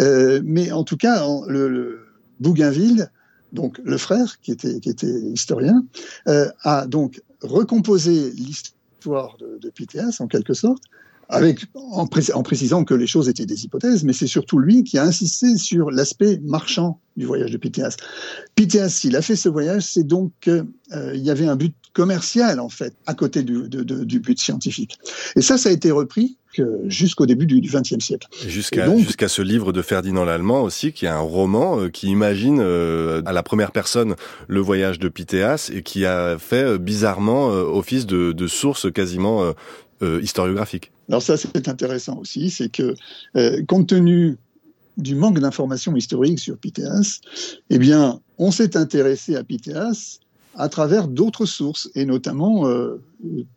Euh, 0.00 0.42
mais 0.44 0.72
en 0.72 0.84
tout 0.84 0.96
cas, 0.96 1.24
le, 1.46 1.68
le, 1.68 2.00
Bougainville, 2.40 3.10
donc 3.52 3.80
le 3.82 3.96
frère 3.96 4.40
qui 4.40 4.52
était, 4.52 4.78
qui 4.80 4.90
était 4.90 5.06
historien, 5.06 5.84
euh, 6.28 6.50
a 6.62 6.86
donc 6.86 7.22
recomposé 7.42 8.30
l'histoire 8.32 9.36
de, 9.38 9.58
de 9.60 9.70
Pythéas 9.70 10.16
en 10.20 10.26
quelque 10.26 10.54
sorte, 10.54 10.82
avec, 11.28 11.60
en, 11.74 12.08
en, 12.34 12.42
précisant 12.42 12.84
que 12.84 12.94
les 12.94 13.06
choses 13.06 13.28
étaient 13.28 13.46
des 13.46 13.64
hypothèses, 13.64 14.04
mais 14.04 14.12
c'est 14.12 14.26
surtout 14.26 14.58
lui 14.58 14.82
qui 14.82 14.98
a 14.98 15.04
insisté 15.04 15.56
sur 15.56 15.90
l'aspect 15.90 16.40
marchand 16.42 17.00
du 17.16 17.26
voyage 17.26 17.50
de 17.50 17.56
Pythéas. 17.58 17.96
Pythéas, 18.54 18.88
s'il 18.88 19.16
a 19.16 19.22
fait 19.22 19.36
ce 19.36 19.48
voyage, 19.48 19.82
c'est 19.82 20.04
donc 20.04 20.32
qu'il 20.40 20.64
euh, 20.92 21.16
y 21.16 21.30
avait 21.30 21.46
un 21.46 21.56
but 21.56 21.74
commercial, 21.92 22.60
en 22.60 22.68
fait, 22.68 22.94
à 23.06 23.14
côté 23.14 23.42
du, 23.42 23.68
de, 23.68 23.82
de, 23.82 24.04
du 24.04 24.20
but 24.20 24.38
scientifique. 24.38 24.98
Et 25.36 25.42
ça, 25.42 25.58
ça 25.58 25.68
a 25.68 25.72
été 25.72 25.90
repris 25.90 26.38
jusqu'au 26.86 27.26
début 27.26 27.46
du 27.46 27.60
XXe 27.60 28.04
siècle. 28.04 28.28
Jusqu'à 28.46 29.28
ce 29.28 29.42
livre 29.42 29.72
de 29.72 29.82
Ferdinand 29.82 30.24
Lallemand 30.24 30.62
aussi, 30.62 30.92
qui 30.92 31.06
est 31.06 31.10
un 31.10 31.18
roman 31.18 31.80
euh, 31.80 31.88
qui 31.88 32.08
imagine 32.08 32.60
euh, 32.60 33.22
à 33.26 33.32
la 33.32 33.42
première 33.42 33.72
personne 33.72 34.14
le 34.46 34.60
voyage 34.60 34.98
de 34.98 35.08
Pythéas 35.08 35.70
et 35.72 35.82
qui 35.82 36.04
a 36.04 36.38
fait 36.38 36.64
euh, 36.64 36.78
bizarrement 36.78 37.48
office 37.48 38.06
de, 38.06 38.32
de 38.32 38.46
source 38.46 38.90
quasiment 38.92 39.52
historiographique. 40.22 40.92
Alors 41.08 41.22
ça, 41.22 41.36
c'est 41.36 41.68
intéressant 41.68 42.18
aussi, 42.18 42.50
c'est 42.50 42.68
que 42.68 42.94
euh, 43.36 43.62
compte 43.66 43.88
tenu 43.88 44.36
du 44.96 45.14
manque 45.14 45.38
d'informations 45.38 45.94
historiques 45.96 46.40
sur 46.40 46.58
Pythéas, 46.58 47.20
eh 47.70 47.78
bien, 47.78 48.20
on 48.36 48.50
s'est 48.50 48.76
intéressé 48.76 49.36
à 49.36 49.44
Pythéas 49.44 50.18
à 50.56 50.68
travers 50.68 51.06
d'autres 51.06 51.46
sources, 51.46 51.88
et 51.94 52.04
notamment, 52.04 52.66
euh, 52.66 53.00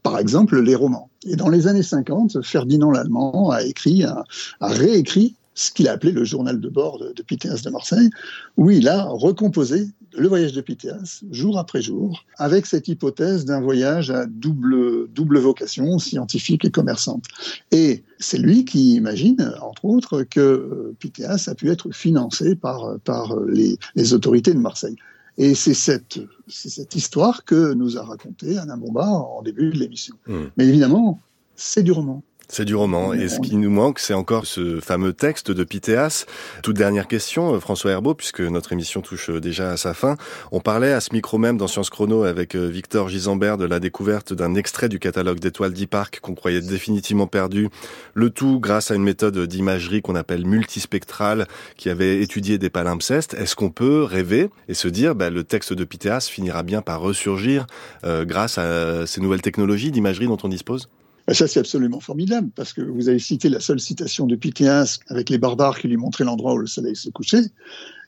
par 0.04 0.20
exemple, 0.20 0.60
les 0.60 0.76
romans. 0.76 1.10
Et 1.26 1.36
dans 1.36 1.50
les 1.50 1.66
années 1.68 1.82
50, 1.82 2.44
Ferdinand 2.44 2.92
Lallemand 2.92 3.50
a 3.50 3.64
écrit, 3.64 4.04
a 4.04 4.24
réécrit 4.62 5.36
ce 5.62 5.72
qu'il 5.72 5.88
a 5.88 5.92
appelé 5.92 6.12
le 6.12 6.24
journal 6.24 6.60
de 6.60 6.70
bord 6.70 6.98
de, 6.98 7.14
de 7.14 7.22
Pythéas 7.22 7.62
de 7.64 7.70
Marseille, 7.70 8.10
où 8.58 8.72
il 8.72 8.88
a 8.88 9.04
recomposé 9.04 9.88
le 10.18 10.28
voyage 10.28 10.54
de 10.54 10.62
Pythéas, 10.62 11.22
jour 11.32 11.60
après 11.60 11.82
jour, 11.82 12.26
avec 12.38 12.66
cette 12.66 12.88
hypothèse 12.88 13.46
d'un 13.46 13.62
voyage 13.62 14.10
à 14.10 14.26
double, 14.26 15.08
double 15.10 15.38
vocation, 15.38 16.00
scientifique 16.00 16.66
et 16.66 16.72
commerçante. 16.72 17.26
Et 17.72 18.04
c'est 18.20 18.40
lui 18.40 18.66
qui 18.66 18.96
imagine, 18.96 19.54
entre 19.62 19.86
autres, 19.86 20.24
que 20.24 20.94
Pythéas 21.00 21.46
a 21.48 21.56
pu 21.56 21.70
être 21.70 21.92
financé 21.92 22.56
par, 22.56 23.00
par 23.04 23.40
les, 23.42 23.78
les 23.96 24.14
autorités 24.14 24.54
de 24.54 24.60
Marseille. 24.60 24.96
Et 25.38 25.56
c'est 25.56 25.74
cette, 25.74 26.20
cette 26.48 26.96
histoire 26.96 27.46
que 27.46 27.74
nous 27.74 27.98
a 27.98 28.04
raconté 28.04 28.58
Alain 28.58 28.78
Bombard 28.78 29.30
en 29.32 29.42
début 29.44 29.72
de 29.72 29.78
l'émission. 29.78 30.16
Hmm. 30.28 30.46
Mais 30.58 30.68
évidemment, 30.68 31.22
c'est 31.56 31.84
du 31.84 31.92
roman. 31.92 32.24
C'est 32.54 32.66
du 32.66 32.76
roman. 32.76 33.14
Et 33.14 33.30
ce 33.30 33.40
qui 33.40 33.56
nous 33.56 33.70
manque, 33.70 33.98
c'est 33.98 34.14
encore 34.14 34.46
ce 34.46 34.82
fameux 34.82 35.14
texte 35.14 35.52
de 35.52 35.64
Pythéas. 35.64 36.26
Toute 36.64 36.76
dernière 36.76 37.08
question, 37.08 37.56
euh, 37.56 37.62
François 37.62 37.92
Herbeau, 37.92 38.14
puisque 38.14 38.42
notre 38.42 38.74
émission 38.74 39.00
touche 39.00 39.30
euh, 39.30 39.40
déjà 39.40 39.72
à 39.72 39.78
sa 39.78 39.94
fin. 39.94 40.18
On 40.52 40.60
parlait 40.60 40.92
à 40.92 41.00
ce 41.00 41.14
micro 41.14 41.38
même 41.38 41.56
dans 41.56 41.70
Science 41.70 41.90
Chrono 41.90 42.26
avec 42.26 42.56
euh, 42.56 42.68
Victor 42.68 43.08
Gisambert 43.08 43.58
de 43.58 43.64
la 43.64 43.80
découverte 43.80 44.34
d'un 44.34 44.54
extrait 44.56 44.90
du 44.90 45.00
catalogue 45.00 45.40
d'étoiles 45.40 45.72
d'Iparc 45.72 46.20
qu'on 46.20 46.36
croyait 46.36 46.60
définitivement 46.60 47.26
perdu. 47.26 47.70
Le 48.16 48.30
tout 48.30 48.60
grâce 48.60 48.92
à 48.92 48.96
une 48.96 49.04
méthode 49.04 49.40
d'imagerie 49.48 50.02
qu'on 50.02 50.16
appelle 50.16 50.46
multispectrale 50.46 51.48
qui 51.78 51.90
avait 51.90 52.22
étudié 52.22 52.58
des 52.58 52.70
palimpsestes. 52.70 53.34
Est-ce 53.34 53.56
qu'on 53.56 53.70
peut 53.70 54.04
rêver 54.04 54.50
et 54.68 54.74
se 54.74 54.90
dire, 54.90 55.16
bah, 55.16 55.30
le 55.30 55.46
texte 55.46 55.72
de 55.72 55.86
Pythéas 55.86 56.28
finira 56.30 56.64
bien 56.64 56.82
par 56.82 57.00
ressurgir 57.00 57.66
grâce 58.04 58.58
à 58.58 59.08
ces 59.08 59.22
nouvelles 59.22 59.42
technologies 59.42 59.92
d'imagerie 59.92 60.28
dont 60.28 60.38
on 60.44 60.50
dispose? 60.50 60.90
Ben, 61.32 61.36
ça, 61.36 61.48
c'est 61.48 61.62
absolument 61.62 62.02
formidable, 62.02 62.50
parce 62.54 62.74
que 62.74 62.82
vous 62.82 63.08
avez 63.08 63.18
cité 63.18 63.48
la 63.48 63.62
seule 63.62 63.80
citation 63.80 64.28
de 64.28 64.36
Pythéas 64.36 65.00
avec 65.08 65.30
les 65.30 65.38
barbares 65.38 65.80
qui 65.80 65.88
lui 65.88 65.96
montraient 65.96 66.26
l'endroit 66.26 66.56
où 66.56 66.58
le 66.58 66.68
soleil 66.68 66.98
se 66.98 67.10
couchait. 67.10 67.46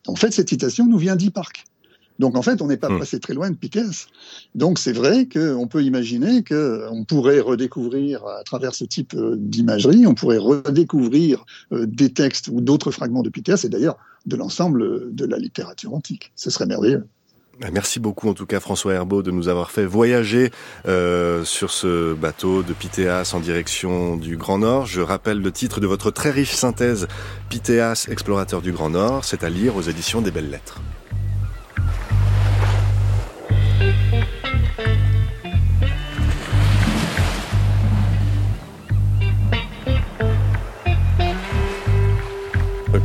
En 0.08 0.16
fait, 0.16 0.32
cette 0.32 0.50
citation 0.50 0.86
nous 0.88 0.98
vient 0.98 1.16
d'Hipparque. 1.16 1.64
Donc 2.20 2.36
en 2.36 2.42
fait, 2.42 2.62
on 2.62 2.68
n'est 2.68 2.76
pas 2.76 2.90
hmm. 2.90 3.00
passé 3.00 3.22
très 3.22 3.34
loin 3.34 3.50
de 3.50 3.56
Pythéas. 3.56 4.08
Donc 4.56 4.78
c'est 4.78 4.92
vrai 4.92 5.30
qu'on 5.30 5.68
peut 5.68 5.84
imaginer 5.84 6.44
qu'on 6.44 7.06
pourrait 7.06 7.40
redécouvrir 7.40 8.28
à 8.28 8.44
travers 8.44 8.76
ce 8.76 8.84
type 8.84 9.14
euh, 9.14 9.38
d'imagerie, 9.38 10.06
on 10.06 10.16
pourrait 10.16 10.38
redécouvrir 10.38 11.46
euh, 11.72 11.86
des 11.86 12.12
textes 12.12 12.50
ou 12.50 12.60
d'autres 12.60 12.92
fragments 12.92 13.24
de 13.24 13.30
Pythéas, 13.30 13.62
et 13.64 13.70
d'ailleurs 13.70 14.00
de 14.26 14.36
l'ensemble 14.36 15.16
de 15.16 15.26
la 15.26 15.38
littérature 15.38 15.94
antique. 15.94 16.34
Ce 16.36 16.50
serait 16.50 16.66
merveilleux. 16.66 17.08
Bah, 17.60 17.68
merci 17.72 18.00
beaucoup 18.00 18.30
en 18.30 18.34
tout 18.34 18.48
cas 18.48 18.60
François 18.60 18.94
Herbeau 18.94 19.22
de 19.22 19.30
nous 19.30 19.48
avoir 19.48 19.70
fait 19.70 19.86
voyager 19.86 20.50
euh, 20.88 21.46
sur 21.46 21.70
ce 21.70 22.14
bateau 22.16 22.64
de 22.64 22.74
Pythéas 22.74 23.32
en 23.36 23.40
direction 23.40 24.18
du 24.18 24.38
Grand 24.38 24.58
Nord. 24.58 24.88
Je 24.88 25.02
rappelle 25.02 25.40
le 25.40 25.52
titre 25.52 25.80
de 25.80 25.86
votre 25.86 26.10
très 26.10 26.32
riche 26.32 26.54
synthèse 26.54 27.08
Pythéas, 27.50 28.08
explorateur 28.10 28.62
du 28.62 28.72
Grand 28.72 28.90
Nord. 28.90 29.24
C'est 29.24 29.44
à 29.44 29.50
lire 29.50 29.76
aux 29.76 29.84
éditions 29.84 30.22
des 30.22 30.32
Belles 30.32 30.50
Lettres. 30.50 30.82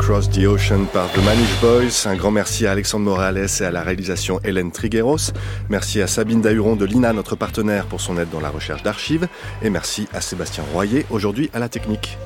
Across 0.09 0.31
the 0.31 0.47
Ocean 0.47 0.87
par 0.91 1.13
The 1.13 1.19
Manish 1.19 1.61
Boys. 1.61 2.11
Un 2.11 2.17
grand 2.17 2.31
merci 2.31 2.67
à 2.67 2.71
Alexandre 2.71 3.05
Morales 3.05 3.47
et 3.61 3.63
à 3.63 3.71
la 3.71 3.83
réalisation 3.83 4.41
Hélène 4.43 4.73
Trigueros. 4.73 5.35
Merci 5.69 6.01
à 6.01 6.07
Sabine 6.07 6.41
Dahuron 6.41 6.77
de 6.77 6.87
l'INA, 6.87 7.13
notre 7.13 7.37
partenaire, 7.37 7.85
pour 7.85 8.01
son 8.01 8.17
aide 8.17 8.31
dans 8.31 8.41
la 8.41 8.49
recherche 8.49 8.83
d'archives. 8.83 9.29
Et 9.61 9.69
merci 9.69 10.09
à 10.15 10.23
Sébastien 10.23 10.65
Royer, 10.73 11.05
aujourd'hui 11.11 11.51
à 11.53 11.59
la 11.59 11.69
technique. 11.69 12.17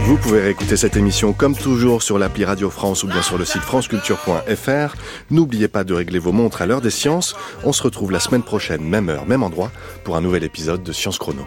Vous 0.00 0.16
pouvez 0.16 0.40
réécouter 0.40 0.76
cette 0.76 0.96
émission 0.96 1.32
comme 1.32 1.54
toujours 1.54 2.02
sur 2.02 2.18
l'appli 2.18 2.44
Radio 2.44 2.70
France 2.70 3.02
ou 3.02 3.06
bien 3.06 3.20
sur 3.20 3.36
le 3.36 3.44
site 3.44 3.60
franceculture.fr. 3.60 4.94
N'oubliez 5.30 5.68
pas 5.68 5.84
de 5.84 5.92
régler 5.92 6.18
vos 6.18 6.32
montres 6.32 6.62
à 6.62 6.66
l'heure 6.66 6.80
des 6.80 6.90
sciences. 6.90 7.36
On 7.62 7.72
se 7.72 7.82
retrouve 7.82 8.12
la 8.12 8.20
semaine 8.20 8.42
prochaine, 8.42 8.82
même 8.82 9.10
heure, 9.10 9.26
même 9.26 9.42
endroit, 9.42 9.70
pour 10.04 10.16
un 10.16 10.22
nouvel 10.22 10.42
épisode 10.42 10.82
de 10.82 10.92
Science 10.92 11.18
Chrono. 11.18 11.46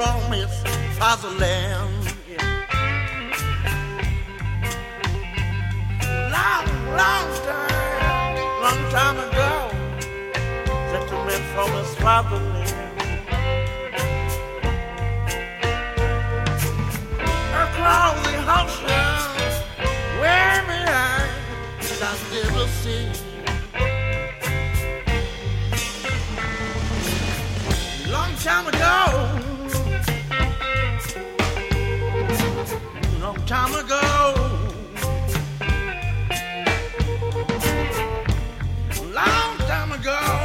promised 0.00 0.66
fatherland. 0.98 2.04
Long, 6.34 6.66
long 7.00 7.28
time, 7.44 8.34
long 8.64 8.80
time 8.96 9.18
ago, 9.28 9.52
that 10.90 11.04
promised 11.52 11.96
fatherland. 11.98 12.76
Across 17.64 18.16
the 18.24 18.36
ocean, 18.58 19.52
where 20.20 20.62
may 20.66 20.84
I, 20.88 21.28
see. 22.82 23.06
time 28.42 28.66
ago. 28.66 29.29
time 33.50 33.74
ago. 33.74 34.00
Long 39.12 39.58
time 39.66 39.90
ago. 39.90 40.39